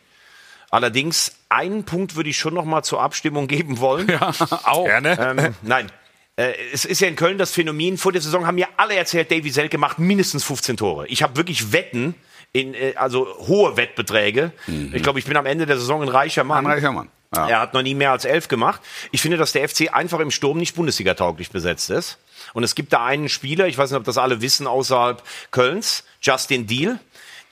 [0.71, 4.09] Allerdings einen Punkt würde ich schon noch mal zur Abstimmung geben wollen.
[4.09, 4.33] Ja,
[4.65, 4.85] Auch.
[4.85, 5.19] Gerne.
[5.19, 5.91] ähm, nein.
[6.37, 7.97] Äh, Es ist ja in Köln das Phänomen.
[7.97, 11.07] Vor der Saison haben mir alle erzählt, Davy Selke macht mindestens 15 Tore.
[11.09, 12.15] Ich habe wirklich Wetten,
[12.53, 14.53] in, äh, also hohe Wettbeträge.
[14.93, 16.67] Ich glaube, ich bin am Ende der Saison ein reicher Mann.
[16.67, 17.09] Ein reicher Mann.
[17.35, 17.49] Ja.
[17.49, 18.81] Er hat noch nie mehr als elf gemacht.
[19.13, 22.19] Ich finde, dass der FC einfach im Sturm nicht Bundesliga-tauglich besetzt ist.
[22.55, 26.05] Und es gibt da einen Spieler, ich weiß nicht, ob das alle wissen, außerhalb Kölns,
[26.23, 26.99] Justin Deal,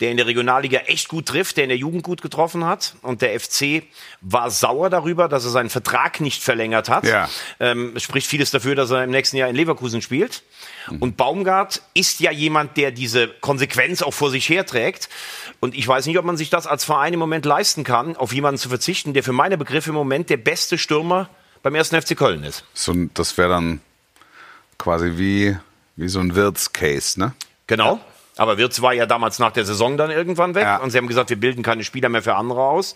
[0.00, 2.94] der in der Regionalliga echt gut trifft, der in der Jugend gut getroffen hat.
[3.02, 3.84] Und der FC
[4.20, 7.06] war sauer darüber, dass er seinen Vertrag nicht verlängert hat.
[7.06, 7.28] Ja.
[7.60, 10.42] Ähm, es spricht vieles dafür, dass er im nächsten Jahr in Leverkusen spielt.
[11.00, 15.08] Und Baumgart ist ja jemand, der diese Konsequenz auch vor sich herträgt.
[15.60, 18.32] Und ich weiß nicht, ob man sich das als Verein im Moment leisten kann, auf
[18.32, 21.28] jemanden zu verzichten, der für meine Begriffe im Moment der beste Stürmer
[21.62, 22.64] beim ersten FC Köln ist.
[22.74, 23.80] So, das wäre dann
[24.78, 25.56] quasi wie,
[25.96, 27.32] wie so ein Wirts-Case, ne?
[27.66, 28.00] Genau.
[28.38, 30.76] Aber Wirtz war ja damals nach der Saison dann irgendwann weg Ja.
[30.78, 32.94] und sie haben gesagt, wir bilden keine Spieler mehr für andere aus.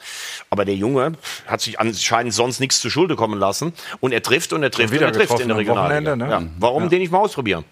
[0.51, 1.13] Aber der Junge
[1.47, 4.91] hat sich anscheinend sonst nichts zu Schulde kommen lassen und er trifft und er trifft
[4.91, 6.17] und, wieder er trifft in der Regionalliga.
[6.17, 6.29] Ne?
[6.31, 6.43] ja.
[6.59, 7.65] Warum den nicht mal ausprobieren?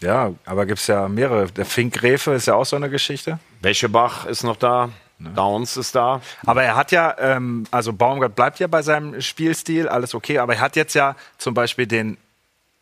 [0.00, 1.46] Ja, aber gibt's ja mehrere.
[1.46, 3.38] Der Fink Gräfe ist ja auch so eine Geschichte.
[3.60, 6.20] Wäschebach ist noch da, Downs ist da.
[6.44, 10.54] Aber er hat ja, ähm, also Baumgart bleibt ja bei seinem Spielstil, alles okay, aber
[10.54, 12.16] er hat jetzt ja zum Beispiel den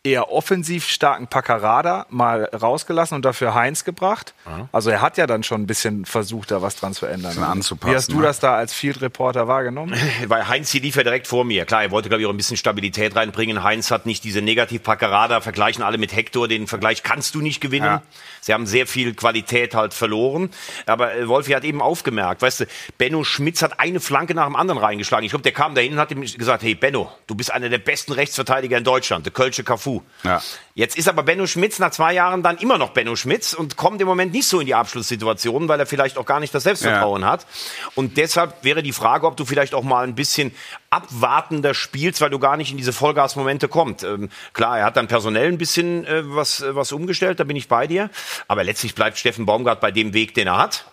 [0.03, 4.32] eher offensiv starken Paccarada mal rausgelassen und dafür Heinz gebracht.
[4.72, 7.32] Also er hat ja dann schon ein bisschen versucht, da was dran zu ändern.
[7.32, 8.22] Bisschen anzupassen, Wie hast du ne?
[8.22, 9.94] das da als Field Reporter wahrgenommen?
[10.26, 11.66] Weil Heinz hier lief ja direkt vor mir.
[11.66, 13.62] Klar, er wollte, glaube ich, auch ein bisschen Stabilität reinbringen.
[13.62, 16.48] Heinz hat nicht diese Negativ-Packerada, vergleichen alle mit Hector.
[16.48, 17.84] Den Vergleich kannst du nicht gewinnen.
[17.84, 18.03] Ja.
[18.40, 20.48] Sie haben sehr viel Qualität halt verloren.
[20.86, 24.57] Aber äh, Wolfi hat eben aufgemerkt, weißt du, Benno Schmitz hat eine Flanke nach dem
[24.57, 25.26] anderen reingeschlagen.
[25.26, 27.78] Ich glaube, der kam dahin und hat ihm gesagt, hey Benno, du bist einer der
[27.78, 29.89] besten Rechtsverteidiger in Deutschland, der Kölsche Cafu.
[30.24, 30.41] Ja.
[30.74, 34.01] Jetzt ist aber Benno Schmitz nach zwei Jahren dann immer noch Benno Schmitz und kommt
[34.01, 37.24] im Moment nicht so in die Abschlusssituation, weil er vielleicht auch gar nicht das Selbstvertrauen
[37.24, 37.47] hat.
[37.95, 40.53] Und deshalb wäre die Frage, ob du vielleicht auch mal ein bisschen
[40.88, 44.05] abwartender spielst, weil du gar nicht in diese Vollgasmomente kommst.
[44.05, 47.57] Ähm, klar, er hat dann personell ein bisschen äh, was, äh, was umgestellt, da bin
[47.57, 48.11] ich bei dir.
[48.49, 50.86] Aber letztlich bleibt Steffen Baumgart bei dem Weg, den er hat.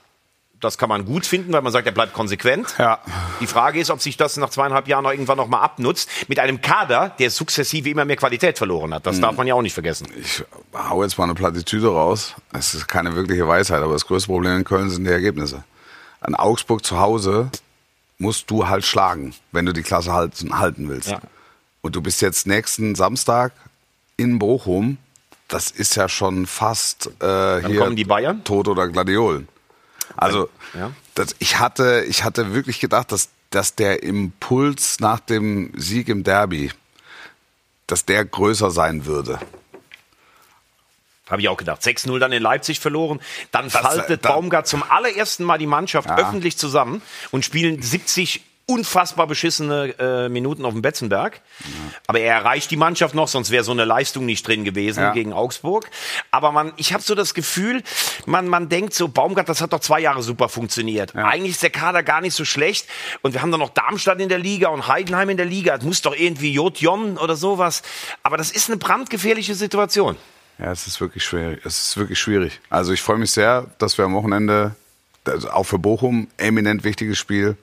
[0.59, 2.73] Das kann man gut finden, weil man sagt, er bleibt konsequent.
[2.79, 2.99] Ja.
[3.39, 6.09] Die Frage ist, ob sich das nach zweieinhalb Jahren noch irgendwann noch mal abnutzt.
[6.27, 9.05] Mit einem Kader, der sukzessive immer mehr Qualität verloren hat.
[9.05, 10.07] Das darf man ja auch nicht vergessen.
[10.19, 10.43] Ich
[10.73, 12.33] hau jetzt mal eine Plattitüde raus.
[12.53, 15.63] Es ist keine wirkliche Weisheit, aber das größte Problem in Köln sind die Ergebnisse.
[16.21, 17.51] An Augsburg zu Hause
[18.17, 21.11] musst du halt schlagen, wenn du die Klasse halten, halten willst.
[21.11, 21.21] Ja.
[21.81, 23.53] Und du bist jetzt nächsten Samstag
[24.17, 24.97] in Bochum.
[25.47, 28.43] Das ist ja schon fast äh, hier kommen die Bayern.
[28.43, 29.47] Tod oder Gladiolen.
[30.15, 30.91] Also Ja.
[31.15, 36.23] das, ich hatte ich hatte wirklich gedacht, dass dass der Impuls nach dem Sieg im
[36.23, 36.71] Derby,
[37.87, 39.39] dass der größer sein würde.
[41.29, 41.81] Habe ich auch gedacht.
[41.81, 43.19] 6-0 dann in Leipzig verloren.
[43.51, 46.17] Dann faltet dann- Baumgart zum allerersten Mal die Mannschaft Ja.
[46.17, 47.01] öffentlich zusammen
[47.31, 51.39] und spielen 70 unfassbar beschissene äh, Minuten auf dem Betzenberg.
[52.05, 55.13] Aber er erreicht die Mannschaft noch, sonst wäre so eine Leistung nicht drin gewesen Ja.
[55.13, 55.89] gegen Augsburg.
[56.31, 57.81] Aber man, ich habe so das Gefühl,
[58.25, 61.15] man, man denkt so, Baumgart, das hat doch zwei Jahre super funktioniert.
[61.15, 62.87] Eigentlich ist der Kader gar nicht so schlecht.
[63.21, 65.75] Und wir haben dann noch Darmstadt in der Liga und Heidenheim in der Liga.
[65.75, 67.83] Es muss doch irgendwie Jotjon oder sowas.
[68.21, 70.17] Aber das ist eine brandgefährliche Situation.
[70.59, 71.61] Ja, es ist wirklich schwierig.
[71.63, 72.59] Es ist wirklich schwierig.
[72.69, 74.75] Also ich freue mich sehr, dass wir am Wochenende,
[75.25, 77.55] also auch für Bochum, eminent wichtiges Spiel,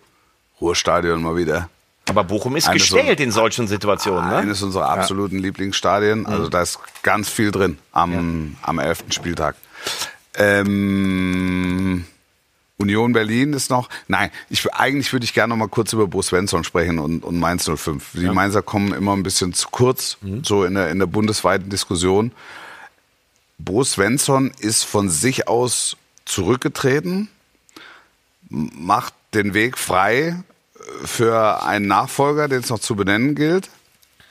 [0.61, 1.68] Ruhrstadion mal wieder.
[2.09, 4.28] Aber Bochum ist Eine gestellt in solchen Situationen.
[4.28, 4.36] Ne?
[4.36, 6.26] Eines unserer absoluten Lieblingsstadien.
[6.26, 9.05] Also da ist ganz viel drin am, am 11.
[9.09, 9.57] Spieltag.
[10.36, 12.05] Ähm,
[12.76, 13.88] Union Berlin ist noch.
[14.09, 17.38] Nein, ich, eigentlich würde ich gerne noch mal kurz über Bo Svensson sprechen und, und
[17.38, 18.12] Mainz 05.
[18.14, 22.32] Die Mainzer kommen immer ein bisschen zu kurz, so in der, in der bundesweiten Diskussion.
[23.59, 27.28] Bo Svensson ist von sich aus zurückgetreten,
[28.50, 30.43] macht den Weg frei
[31.05, 33.70] für einen Nachfolger, den es noch zu benennen gilt.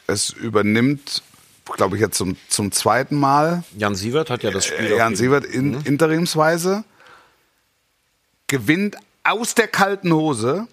[0.08, 1.24] Es übernimmt,
[1.76, 4.86] glaube ich, jetzt zum, zum zweiten Mal Jan Sievert hat ja das Spiel.
[4.86, 6.84] äh, Jan Sievert in, interimsweise.
[8.48, 10.68] Gewinnt aus der kalten Hose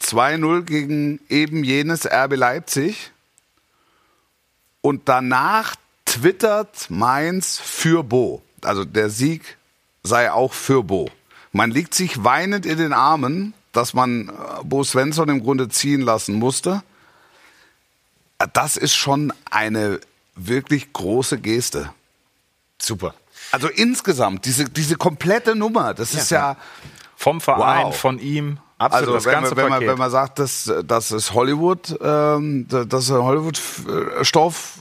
[0.00, 3.12] 2-0 gegen eben jenes RB Leipzig.
[4.80, 8.42] Und danach twittert Mainz für Bo.
[8.62, 9.56] Also der Sieg
[10.02, 11.10] sei auch für Bo.
[11.52, 14.32] Man liegt sich weinend in den Armen, dass man äh,
[14.64, 16.82] Bo Svensson im Grunde ziehen lassen musste.
[18.52, 20.00] Das ist schon eine
[20.34, 21.90] wirklich große Geste.
[22.80, 23.14] Super.
[23.52, 26.56] Also insgesamt, diese, diese komplette Nummer, das ist ja,
[27.16, 27.96] Vom Verein, Wow.
[27.96, 28.58] von ihm.
[28.78, 32.66] also das wenn, ganze man, wenn, man, wenn man sagt, das, das ist Hollywood, ähm,
[32.68, 34.80] das ist Hollywood-Stoff,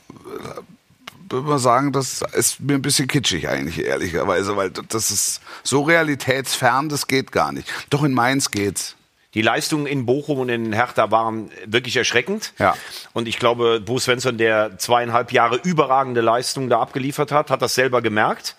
[1.33, 5.81] würde man sagen, das ist mir ein bisschen kitschig eigentlich, ehrlicherweise, weil das ist so
[5.81, 7.67] realitätsfern, das geht gar nicht.
[7.89, 8.95] Doch in Mainz geht's.
[9.33, 12.53] Die Leistungen in Bochum und in Hertha waren wirklich erschreckend.
[12.59, 12.75] Ja.
[13.13, 17.73] Und ich glaube, Bo Svensson, der zweieinhalb Jahre überragende Leistungen da abgeliefert hat, hat das
[17.73, 18.55] selber gemerkt.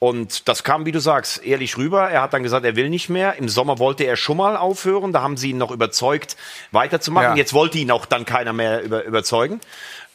[0.00, 2.08] Und das kam, wie du sagst, ehrlich rüber.
[2.08, 3.34] Er hat dann gesagt, er will nicht mehr.
[3.36, 5.12] Im Sommer wollte er schon mal aufhören.
[5.12, 6.36] Da haben sie ihn noch überzeugt,
[6.70, 7.30] weiterzumachen.
[7.30, 7.36] Ja.
[7.36, 9.60] Jetzt wollte ihn auch dann keiner mehr über, überzeugen.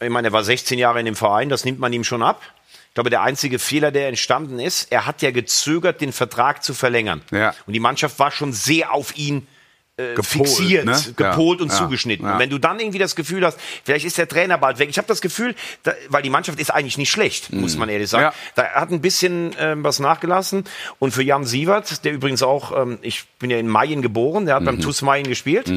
[0.03, 1.49] Ich meine, er war 16 Jahre in dem Verein.
[1.49, 2.41] Das nimmt man ihm schon ab.
[2.89, 6.75] Ich glaube, der einzige Fehler, der entstanden ist, er hat ja gezögert, den Vertrag zu
[6.75, 7.21] verlängern.
[7.31, 7.55] Ja.
[7.65, 9.47] Und die Mannschaft war schon sehr auf ihn
[9.95, 10.99] äh, Gepolt, fixiert, ne?
[11.15, 12.25] gepolt Ja, und ja, zugeschnitten.
[12.25, 12.33] ja.
[12.33, 14.89] Und wenn du dann irgendwie das Gefühl hast, vielleicht ist der Trainer bald weg.
[14.89, 18.09] Ich habe das Gefühl, da, weil die Mannschaft ist eigentlich nicht schlecht, muss man ehrlich
[18.09, 18.35] sagen.
[18.55, 20.63] Da hat ein bisschen ähm, was nachgelassen.
[20.97, 24.55] Und für Jan Sievert, der übrigens auch, ähm, ich bin ja in Mayen geboren, der
[24.55, 25.71] hat beim TuS Mayen gespielt.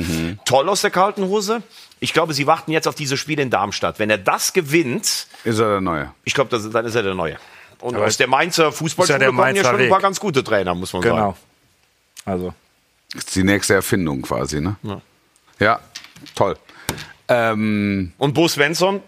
[0.46, 1.62] Toll aus der kalten Hose.
[1.98, 3.98] Ich glaube, sie warten jetzt auf diese Spiele in Darmstadt.
[3.98, 6.12] Wenn er das gewinnt, Ist er der Neue?
[6.24, 7.38] ich glaube, das- dann ist er der Neue.
[7.80, 10.18] Und Aber aus der Mainzer Fußballschule ist ja der kommen ja schon ein paar ganz
[10.20, 11.14] gute Trainer, muss man sagen.
[11.14, 11.36] Genau.
[12.24, 12.54] Also.
[13.14, 14.76] Ist die nächste Erfindung quasi, ne?
[15.58, 15.80] Ja,
[16.34, 16.56] toll.
[17.28, 19.02] Ähm, Und Bo Svensson,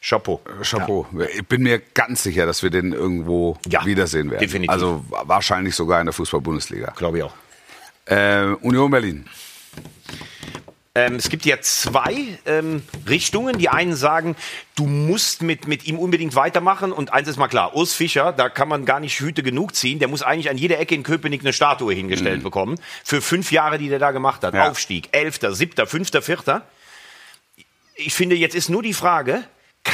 [0.00, 0.40] Chapeau.
[0.62, 1.06] Chapeau.
[1.34, 4.40] Ich bin mir ganz sicher, dass wir den irgendwo Ja, wiedersehen werden.
[4.40, 4.70] definitiv.
[4.70, 6.92] Also wahrscheinlich sogar in der Fußball-Bundesliga.
[6.96, 7.34] Glaube ich auch.
[8.06, 9.26] Äh, Union Berlin.
[10.98, 13.58] Ähm, es gibt ja zwei ähm, Richtungen.
[13.58, 14.34] Die einen sagen,
[14.74, 16.90] du musst mit, mit ihm unbedingt weitermachen.
[16.90, 20.00] Und eins ist mal klar, Urs Fischer, da kann man gar nicht Hüte genug ziehen.
[20.00, 22.80] Der muss eigentlich an jeder Ecke in Köpenick eine Statue hingestellt bekommen.
[23.04, 24.54] Für fünf Jahre, die der da gemacht hat.
[24.54, 24.68] Ja.
[24.68, 26.66] Aufstieg, elfter, siebter, fünfter, vierter.
[27.94, 29.44] Ich finde, jetzt ist nur die Frage,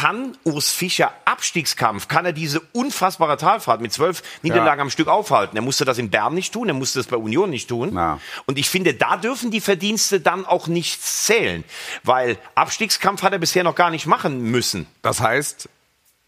[0.05, 5.57] kann Urs Fischer Abstiegskampf, kann er diese unfassbare Talfahrt mit zwölf Niederlagen am Stück aufhalten?
[5.57, 7.95] Er musste das in Bern nicht tun, er musste das bei Union nicht tun.
[7.95, 8.21] Ja.
[8.45, 11.65] Und ich finde, da dürfen die Verdienste dann auch nicht zählen,
[12.03, 14.87] weil Abstiegskampf hat er bisher noch gar nicht machen müssen.
[15.01, 15.71] Das heißt,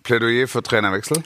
[0.05, 1.23] Plädoyer für Trainerwechsel?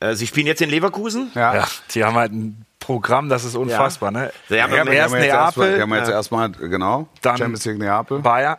[0.00, 1.30] Äh, Sie spielen jetzt in Leverkusen.
[1.34, 1.54] Ja.
[1.54, 4.10] Ja, die haben halt ein Programm, das ist unfassbar.
[4.10, 4.32] Ne?
[4.48, 7.36] Sie haben Wir haben ja erst jetzt erstmal, Neapel, die haben jetzt erstmal, genau, Dann-
[7.36, 8.20] Champions League Neapel.
[8.20, 8.58] Bayer.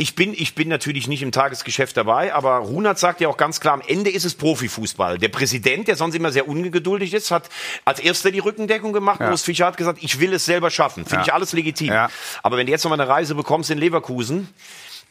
[0.00, 3.60] Ich bin, ich bin natürlich nicht im Tagesgeschäft dabei, aber Runert sagt ja auch ganz
[3.60, 5.18] klar, am Ende ist es Profifußball.
[5.18, 7.50] Der Präsident, der sonst immer sehr ungeduldig ist, hat
[7.84, 9.20] als erster die Rückendeckung gemacht.
[9.20, 9.30] Ja.
[9.30, 11.04] Urs Fischer hat gesagt, ich will es selber schaffen.
[11.04, 11.22] Finde Ja.
[11.26, 11.88] ich alles legitim.
[11.88, 12.08] Ja.
[12.42, 14.48] Aber wenn du jetzt noch mal eine Reise bekommst in Leverkusen,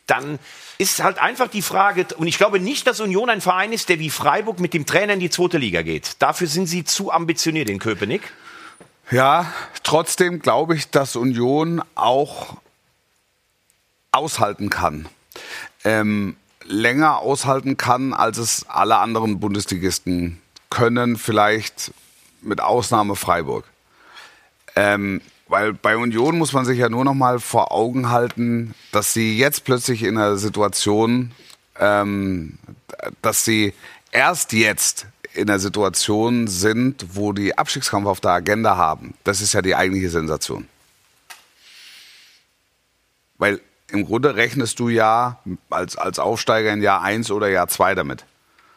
[0.07, 0.39] dann
[0.79, 3.99] ist halt einfach die Frage, und ich glaube nicht, dass Union ein Verein ist, der
[3.99, 6.13] wie Freiburg mit dem Trainer in die zweite Liga geht.
[6.17, 8.23] Dafür sind sie zu ambitioniert in Köpenick.
[9.11, 12.57] Ja, trotzdem glaube ich, dass Union auch
[14.19, 15.07] aushalten kann.
[15.85, 21.93] Ähm, länger aushalten kann, als es alle anderen Bundesligisten können, vielleicht
[22.41, 23.65] mit Ausnahme Freiburg.
[24.75, 29.13] Ähm, weil bei Union muss man sich ja nur noch mal vor Augen halten, dass
[29.13, 31.31] sie jetzt plötzlich in einer Situation,
[31.79, 32.59] ähm,
[33.21, 33.73] dass sie
[34.11, 39.13] erst jetzt in der Situation sind, wo die Abstiegskampf auf der Agenda haben.
[39.23, 40.67] Das ist ja die eigentliche Sensation.
[43.37, 43.61] Weil
[43.91, 48.25] im Grunde rechnest du ja als, als Aufsteiger in Jahr 1 oder Jahr 2 damit.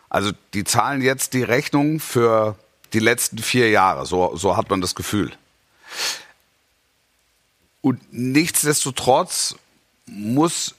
[0.08, 2.56] Also die zahlen jetzt die Rechnung für
[2.92, 4.06] die letzten vier Jahre.
[4.06, 5.32] So, so hat man das Gefühl.
[7.80, 9.56] Und nichtsdestotrotz
[10.06, 10.74] muss,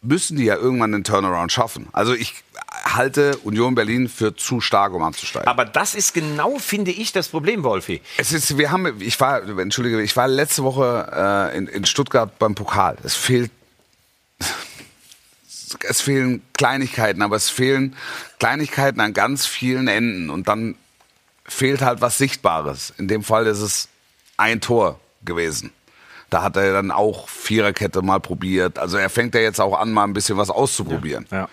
[0.00, 1.88] müssen die ja irgendwann den Turnaround schaffen.
[1.92, 2.42] Also ich
[2.84, 5.48] halte Union Berlin für zu stark, um abzusteigen.
[5.48, 8.00] Aber das ist genau, finde ich, das Problem, Wolfi.
[8.16, 12.38] Es ist, wir haben, ich war, entschuldige, ich war letzte Woche äh, in, in Stuttgart
[12.38, 12.96] beim Pokal.
[13.02, 13.50] Es fehlt,
[15.88, 17.96] es fehlen Kleinigkeiten, aber es fehlen
[18.38, 20.74] Kleinigkeiten an ganz vielen Enden und dann
[21.44, 22.92] fehlt halt was Sichtbares.
[22.98, 23.88] In dem Fall ist es
[24.36, 25.72] ein Tor gewesen.
[26.30, 28.78] Da hat er dann auch Viererkette mal probiert.
[28.78, 31.26] Also er fängt ja jetzt auch an, mal ein bisschen was auszuprobieren.
[31.30, 31.48] Ja.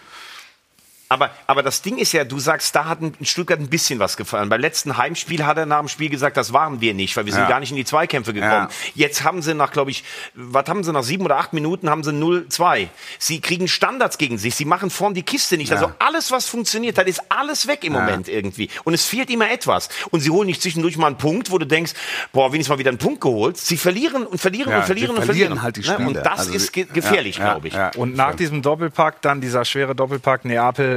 [1.09, 4.17] Aber, aber das Ding ist ja, du sagst, da hat in Stuttgart ein bisschen was
[4.17, 4.49] gefallen.
[4.49, 7.31] Beim letzten Heimspiel hat er nach dem Spiel gesagt, das waren wir nicht, weil wir
[7.33, 7.47] sind Ja.
[7.49, 8.67] gar nicht in die Zweikämpfe gekommen.
[8.69, 8.69] Ja.
[8.95, 10.03] Jetzt haben sie nach, glaube ich,
[10.35, 12.87] was haben sie nach sieben oder acht Minuten haben sie 0-2.
[13.19, 15.71] Sie kriegen Standards gegen sich, sie machen vorn die Kiste nicht.
[15.71, 18.69] Also alles, was funktioniert hat, ist alles weg im Moment irgendwie.
[18.83, 19.89] Und es fehlt immer etwas.
[20.11, 21.93] Und sie holen nicht zwischendurch mal einen Punkt, wo du denkst,
[22.33, 23.57] boah, wenigstens mal wieder einen Punkt geholt.
[23.57, 25.85] Sie verlieren und verlieren Ja, und verlieren sie und verlieren halt die Ne?
[25.93, 26.07] Spiele.
[26.09, 27.73] Und das Also ist ge gefährlich, ja, ja, glaube ich.
[27.73, 27.91] ja.
[27.95, 30.43] Und nach diesem Doppelpack, dann dieser schwere Doppelpack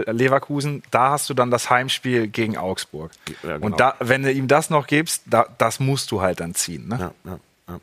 [0.01, 3.11] Neapel-Leverkusen, da hast du dann das Heimspiel gegen Augsburg.
[3.43, 3.67] Ja, genau.
[3.67, 6.89] Und da, wenn du ihm das noch gibst, da, das musst du halt dann ziehen.
[6.89, 7.13] Ne?
[7.25, 7.39] Ja, ja,
[7.69, 7.81] ja.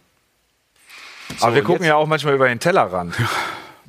[1.41, 3.15] Aber wir gucken jetzt- ja auch manchmal über den Tellerrand.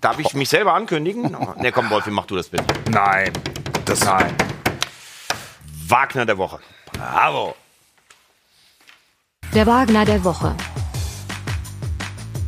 [0.00, 1.36] Darf ich mich selber ankündigen?
[1.56, 2.64] Ne, komm, Wolfi, mach du das bitte.
[2.90, 3.32] Nein.
[3.84, 4.34] Das, Nein.
[5.88, 6.60] Wagner der Woche.
[6.92, 7.54] Bravo.
[9.54, 10.54] Der Wagner der Woche.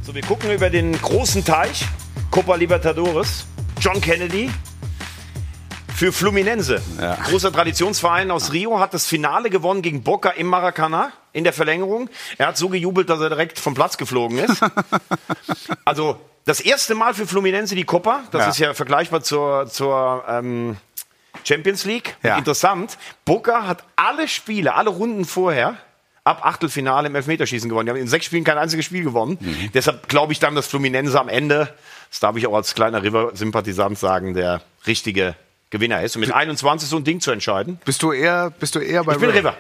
[0.03, 1.87] So, wir gucken über den großen Teich,
[2.31, 3.47] Copa Libertadores,
[3.81, 4.51] John Kennedy
[6.01, 6.81] für Fluminense.
[6.99, 7.17] Ja.
[7.29, 12.09] Großer Traditionsverein aus Rio hat das Finale gewonnen gegen Boca im Maracanã in der Verlängerung.
[12.39, 14.63] Er hat so gejubelt, dass er direkt vom Platz geflogen ist.
[15.85, 18.23] also das erste Mal für Fluminense die Copa.
[18.31, 18.49] Das Ja.
[18.49, 20.79] ist ja vergleichbar zur, zur ähm,
[21.45, 22.17] Champions League.
[22.23, 22.39] Ja.
[22.39, 22.97] Interessant.
[23.27, 25.77] Boca hat alle Spiele, alle Runden vorher
[26.25, 27.85] ab Achtelfinale im Elfmeterschießen gewonnen.
[27.85, 29.37] Die haben in sechs Spielen kein einziges Spiel gewonnen.
[29.39, 29.71] Mhm.
[29.75, 31.75] Deshalb glaube ich dann, dass Fluminense am Ende,
[32.09, 35.37] das darf ich auch als kleiner River-Sympathisant sagen, der richtige
[35.71, 36.17] Gewinner ist.
[36.17, 37.81] Und mit 21 so ein Ding zu entscheiden.
[37.85, 39.55] Bist du eher, bist du eher bei Ich bin River.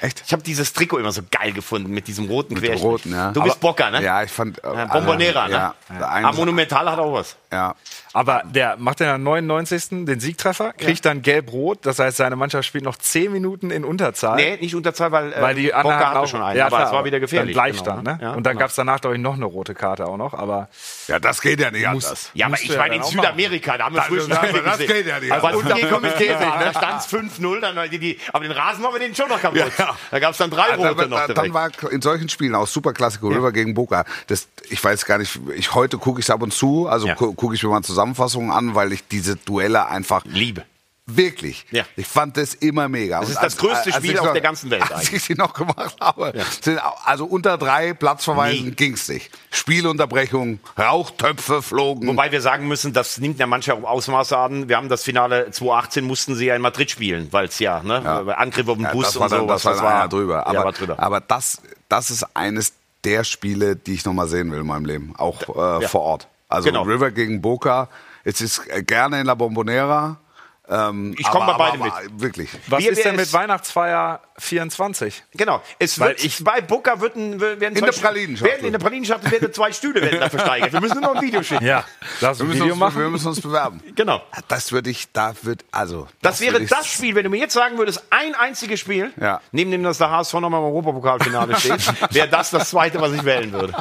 [0.00, 0.22] Echt?
[0.26, 2.84] Ich habe dieses Trikot immer so geil gefunden mit diesem roten Mit Querschnitt.
[2.84, 3.32] roten, ja.
[3.32, 4.02] Du bist Bocker, ne?
[4.02, 4.58] Ja, ich fand.
[4.62, 5.54] äh, Bombonera, ne?
[5.54, 7.36] Ja, Aber Monumental hat auch was.
[7.56, 7.74] Ja.
[8.12, 10.06] Aber der macht in der 99.
[10.06, 11.80] den Siegtreffer, kriegt dann gelb-rot.
[11.82, 14.36] Das heißt, seine Mannschaft spielt noch 10 Minuten in Unterzahl.
[14.36, 16.56] Nee, nicht Unterzahl, weil, äh, Weil die Boca anderen hatte auch, schon einen.
[16.58, 17.54] Ja, aber klar, es war wieder gefährlich.
[17.54, 18.22] Dann Gleichstand, genau, ne?
[18.22, 18.60] Ja, Und dann genau.
[18.64, 20.32] gab's danach, glaube ich, noch eine rote Karte auch noch.
[20.34, 20.68] Aber
[21.08, 22.30] ja, das geht ja nicht Muss- anders.
[22.34, 24.64] Ja, aber ich ja meine, dann in Südamerika, da haben wir Das- früher das- schon
[24.64, 24.94] das gesehen.
[24.94, 25.64] geht ja nicht Also, anders.
[25.72, 29.00] was gegen Käfig, da stand es 5-0, dann die, die, aber den Rasen machen wir
[29.00, 29.58] den schon noch kaputt.
[29.58, 29.96] Ja, ja.
[30.10, 31.38] Da gab es dann drei Ja, rote dann, noch dann, direkt.
[31.38, 34.04] dann war in solchen Spielen auch Super Classico River gegen Boca.
[34.28, 37.14] Das, ich weiß gar nicht, ich, heute gucke ich es ab und zu, also Ja.
[37.46, 40.64] Gu- gucke ich mir mal Zusammenfassungen an, weil ich diese Duelle einfach Liebe.
[41.08, 41.64] Wirklich.
[41.70, 41.84] Ja.
[41.94, 43.20] Ich fand das immer mega.
[43.20, 45.12] Das ist das größte Spiel ich auf noch- der ganzen Welt Als eigentlich.
[45.12, 48.70] ich sie noch gemacht habe, sind auch- also unter drei Platzverweisen Nee.
[48.72, 49.30] ging's nicht.
[49.52, 52.08] Spielunterbrechung, Rauchtöpfe flogen.
[52.08, 54.68] Wobei wir sagen müssen, das nimmt ja manche Ausmaße an.
[54.68, 58.34] Wir haben das Finale 2018 mussten sie ja in Madrid spielen, weil es ja, ne,
[58.36, 59.46] Angriff auf den Ja, Bus das war und dann, so.
[59.46, 60.44] das war dann einer drüber.
[60.44, 60.98] Aber, ja, war drüber.
[60.98, 62.72] aber das, das ist eines
[63.04, 65.88] der Spiele, die ich noch mal sehen will in meinem Leben, auch äh, Ja.
[65.88, 66.26] vor Ort.
[66.48, 66.82] Also Genau.
[66.82, 67.88] River gegen Boca.
[68.24, 70.20] Es ist gerne in La Bombonera.
[70.68, 72.50] Ähm, Ich komm aber- bei beidem aber- Wirklich.
[72.66, 75.22] Was Wir- ist denn mit Weihnachtsfeier 24?
[75.34, 75.62] Genau.
[75.78, 78.52] Es Weil wird, ich- bei Booker wird ein, werden In zwei der Pralinenschachtel.
[78.52, 80.72] werden In der Pralinenschachtel werden zwei Stühle werden da versteigert.
[80.72, 81.64] Wir müssen nur noch ein Video schicken.
[81.66, 81.84] Ja,
[82.20, 82.98] lass Wir müssen, Video uns, machen.
[83.00, 83.80] wir müssen uns bewerben.
[83.94, 84.20] Genau.
[84.48, 86.08] Das würde ich, da wird, also.
[86.22, 89.12] Das, wäre würd ich- das Spiel, wenn du mir jetzt sagen würdest, ein einziges Spiel,
[89.20, 89.40] Ja.
[89.52, 93.24] neben dem, dass der HSV nochmal im Europapokalfinale steht, wäre das das zweite, was ich
[93.24, 93.72] wählen würde.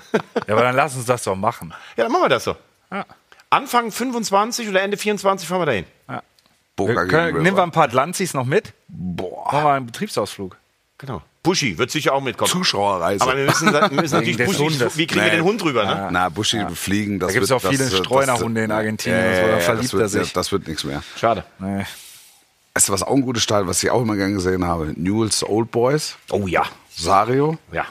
[0.47, 1.73] Ja, aber dann lass uns das doch machen.
[1.97, 2.55] Ja, dann machen wir das so.
[2.91, 3.05] Ja.
[3.49, 5.85] Anfang 25 oder Ende 24 fahren wir dahin.
[6.75, 8.73] Boca können, nehmen wir ein paar Atlantis noch mit?
[8.87, 9.45] Boah.
[9.51, 10.57] Machen wir einen Betriebsausflug.
[10.97, 11.21] Genau.
[11.43, 12.49] Buschi wird sicher auch mitkommen.
[12.49, 13.21] Zuschauerreise.
[13.21, 14.97] Aber wir müssen, wir müssen natürlich Buschi, Hundes.
[14.97, 16.09] wie kriegen wir den Hund rüber, ne?
[16.11, 19.35] Na, Buschi fliegen, das Da gibt's wird- auch viele das- das- Streunerhunde in Argentinien und
[19.35, 20.33] so, da verliebt das wird, er sich.
[20.33, 21.03] Das wird nichts mehr.
[21.17, 21.43] Schade.
[21.59, 21.85] Nee.
[22.73, 24.91] Weißt du, was auch ein gutes Stall, was ich auch immer gern gesehen habe?
[24.97, 26.63] Newell's Old Boys, Oh ja.
[26.93, 27.85] Sario Ja.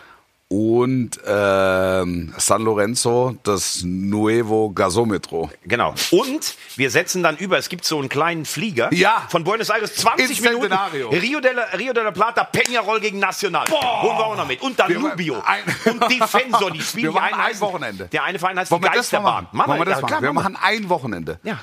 [0.48, 5.50] Und ähm, San Lorenzo, das Nuevo Gasometro.
[5.64, 5.94] Genau.
[6.10, 9.26] Und wir setzen dann über, es gibt so einen kleinen Flieger Ja.
[9.30, 10.72] von Buenos Aires, 20 Ins Minuten.
[11.10, 13.66] Rio de, la, Rio de la Plata, Peñarol gegen Nacional.
[13.68, 14.60] Holen wir auch noch mit.
[14.62, 15.34] Und dann Wir Lubio.
[15.36, 15.44] machen
[15.86, 18.04] ein- und Defensor, die spielen Wir die machen einen ein Wochenende.
[18.08, 19.48] Der eine Verein heißt Wollen die Geisterbahn.
[19.52, 19.68] machen?
[19.70, 20.06] Wollen wir das machen?
[20.08, 21.40] klar, wir machen machen ein Wochenende.
[21.42, 21.58] Ja.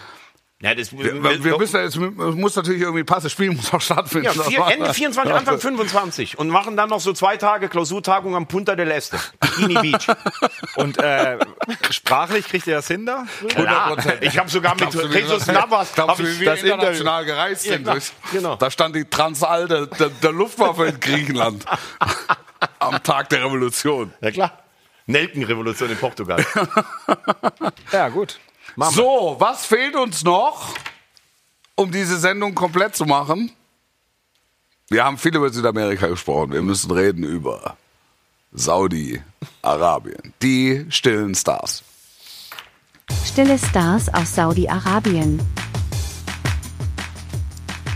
[0.61, 3.81] Ja, das, Wir, wir müssen jetzt, es muss natürlich irgendwie passen, das Spiel muss auch
[3.81, 4.27] stattfinden.
[4.27, 8.45] ja, vier, Ende 24, Anfang 25 und machen dann noch so zwei Tage Klausurtagung am
[8.45, 10.07] Punta del Este, Bikini Beach.
[10.75, 11.39] Und äh,
[11.89, 13.25] sprachlich kriegt ihr das hin da?
[13.47, 14.21] 100%.
[14.21, 17.73] Ich habe sogar mit Jesus wir- Navas Glaubst du, wie wir das international gereist Ja,
[17.73, 17.87] sind?
[17.87, 18.55] durch- Genau.
[18.55, 21.65] Da stand die Transall der, der, der Luftwaffe in Griechenland
[22.79, 24.13] am Tag der Revolution.
[24.21, 24.59] Ja klar.
[25.07, 26.45] Nelkenrevolution in Portugal.
[27.91, 28.39] Ja, gut.
[28.77, 30.73] So, was fehlt uns noch,
[31.75, 33.51] um diese Sendung komplett zu machen?
[34.89, 36.51] Wir haben viel über Südamerika gesprochen.
[36.51, 37.77] Wir müssen reden über
[38.51, 40.33] Saudi-Arabien.
[40.41, 41.83] Die stillen Stars.
[43.25, 45.41] Stille Stars aus Saudi-Arabien.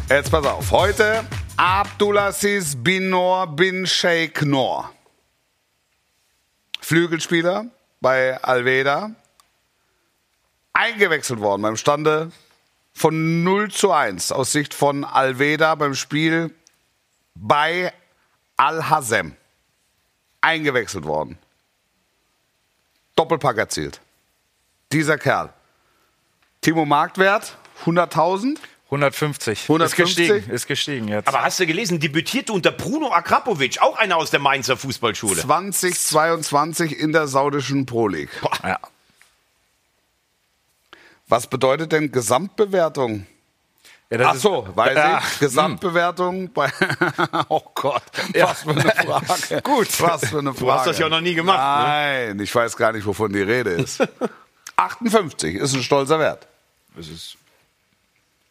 [0.10, 0.72] Jetzt pass auf.
[0.72, 1.26] Heute
[1.58, 4.92] Abdulaziz bin Noor bin Sheikh Noor.
[6.80, 7.66] Flügelspieler
[8.02, 9.12] bei Alveda.
[10.76, 12.32] Eingewechselt worden beim Stande
[12.94, 16.54] von 0 zu 1 aus Sicht von Alveda beim Spiel
[17.34, 17.94] bei
[18.58, 19.38] Al-Hazem.
[20.42, 21.38] Eingewechselt worden.
[23.16, 24.02] Doppelpack erzielt.
[24.92, 25.54] Dieser Kerl.
[26.60, 28.58] Timo Marktwert 100.000.
[28.88, 29.64] 150.
[29.64, 29.70] 150?
[29.70, 31.28] Ist gestiegen, ist gestiegen jetzt.
[31.30, 35.42] Aber hast du gelesen, debütierte unter Bruno Akrapovic, auch einer aus der Mainzer Fußballschule.
[35.42, 38.30] 2022 in der saudischen Pro League.
[38.64, 38.78] ja.
[41.28, 43.26] Was bedeutet denn Gesamtbewertung?
[44.12, 45.18] Ja, das Ach so, ist- weiß Ja.
[45.20, 45.40] ich.
[45.40, 46.72] Gesamtbewertung bei.
[47.50, 48.04] oh Gott,
[48.36, 49.62] was für eine Frage.
[49.64, 50.66] Gut, was für eine Frage.
[50.66, 51.84] Du hast das ja noch nie gemacht, ne?
[52.34, 54.02] Nein, ich weiß gar nicht, wovon die Rede ist.
[54.78, 56.48] 58 ist ein stolzer Wert.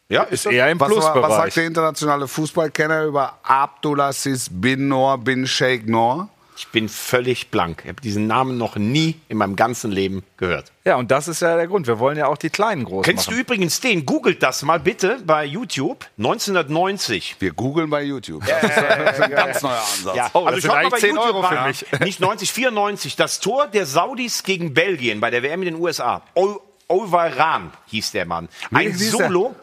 [0.09, 1.31] Ja, Ist eher im Was, was Plusbereich.
[1.35, 6.29] sagt der internationale Fußballkenner über Abdulaziz bin Noor bin Sheikh Noor?
[6.57, 7.81] Ich bin völlig blank.
[7.83, 10.71] Ich habe diesen Namen noch nie in meinem ganzen Leben gehört.
[10.85, 11.85] Ja, und das ist ja der Grund.
[11.85, 13.35] Wir wollen ja auch die Kleinen groß Kennst machen.
[13.35, 14.05] du übrigens den?
[14.05, 16.05] Googelt das mal bitte bei YouTube.
[16.17, 17.35] 1990.
[17.39, 18.43] Wir googeln bei YouTube.
[18.45, 20.15] Das ist ein ganz neuer Ansatz.
[20.15, 21.85] Ja, Oh, also eigentlich bei 10 YouTube Euro für mich.
[21.99, 23.15] Nicht 90, 94.
[23.17, 26.21] Das Tor der Saudis gegen Belgien bei der WM in den USA.
[26.35, 28.47] O- Ovaran hieß der Mann.
[28.71, 28.93] Ein?
[28.95, 29.55] Solo.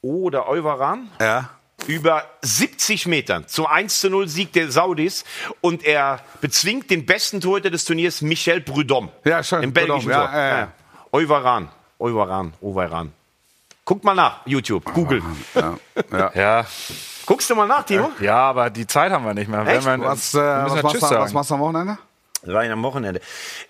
[0.00, 1.10] Oder Ovaran.
[1.20, 1.50] Ja.
[1.86, 5.24] Über 70 Metern zum 1 zu 0 Sieg der Saudis
[5.60, 9.10] und er bezwingt den besten Torhüter des Turniers, Michel Prudhomme.
[9.24, 10.34] Ja, schon, Im belgischen Prudhomme, Tor.
[10.36, 10.72] ja, ja, ja.
[11.12, 11.68] Oivaran.
[11.98, 12.52] Oivaran.
[12.60, 13.12] Oivaran.
[13.84, 14.84] Guckt mal nach, YouTube.
[14.92, 15.22] Google.
[15.54, 15.78] Ja,
[16.12, 16.30] ja.
[16.34, 16.66] Ja,
[17.24, 18.10] Guckst du mal nach, Timo?
[18.20, 19.66] ja, aber die Zeit haben wir nicht mehr.
[19.66, 19.84] Echt?
[19.84, 21.98] Wenn wir, Was, äh, was, ja machst was machst du am Wochenende?
[22.44, 23.20] Rein am Wochenende.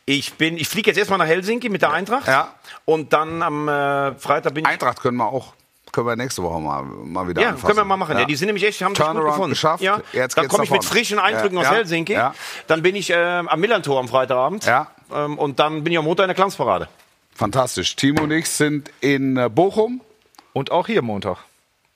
[0.04, 2.28] Ich bin, ich fliege jetzt erstmal nach Helsinki mit der Eintracht.
[2.28, 2.52] Ja.
[2.84, 4.70] Und dann am äh, Freitag bin ich.
[4.70, 5.54] Eintracht können wir auch,
[5.92, 7.66] können wir nächste Woche mal, mal wieder Ja, anfassen.
[7.66, 8.18] können wir mal machen.
[8.18, 8.24] Ja.
[8.24, 9.50] die sind nämlich echt, haben sich gut Turnaround gefunden.
[9.50, 9.82] geschafft.
[9.82, 10.00] Ja.
[10.12, 12.12] Jetzt dann komme ich mit frischen Eindrücken Ja, aus ja, Helsinki.
[12.12, 12.34] ja.
[12.66, 14.64] Dann bin ich äh, am Millantor am Freitagabend.
[14.66, 14.88] Ja.
[15.14, 16.88] Ähm, und dann bin ich am Montag in der Glanzparade.
[17.34, 17.94] Fantastisch.
[17.96, 20.00] Timo und ich sind in äh, Bochum.
[20.52, 21.38] Und auch hier Montag.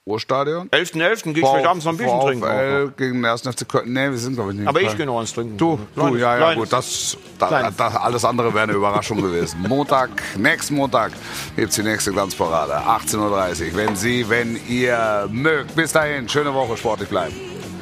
[0.04, 0.68] Urstadion.
[0.70, 1.32] 11.11.
[1.32, 2.94] gehe ich vielleicht abends noch ein Bierchen trinken.
[2.96, 3.42] Gegen den 1.
[3.42, 3.92] FC Köln.
[3.92, 4.68] Nee, wir sind, glaube ich, nicht.
[4.68, 5.56] Aber ich gehe noch eins trinken.
[5.56, 9.60] Du, du, ja, ja, gut, das, da, da, alles andere wäre eine Überraschung gewesen.
[9.68, 11.12] Montag, nächsten Montag
[11.54, 13.76] gibt's die nächste Glanzparade, 18.30 Uhr.
[13.76, 15.76] Wenn Sie, wenn ihr mögt.
[15.76, 17.34] Bis dahin, schöne Woche, sportlich bleiben.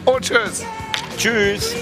[0.05, 0.63] Und tschüss.
[1.17, 1.75] Tschüss.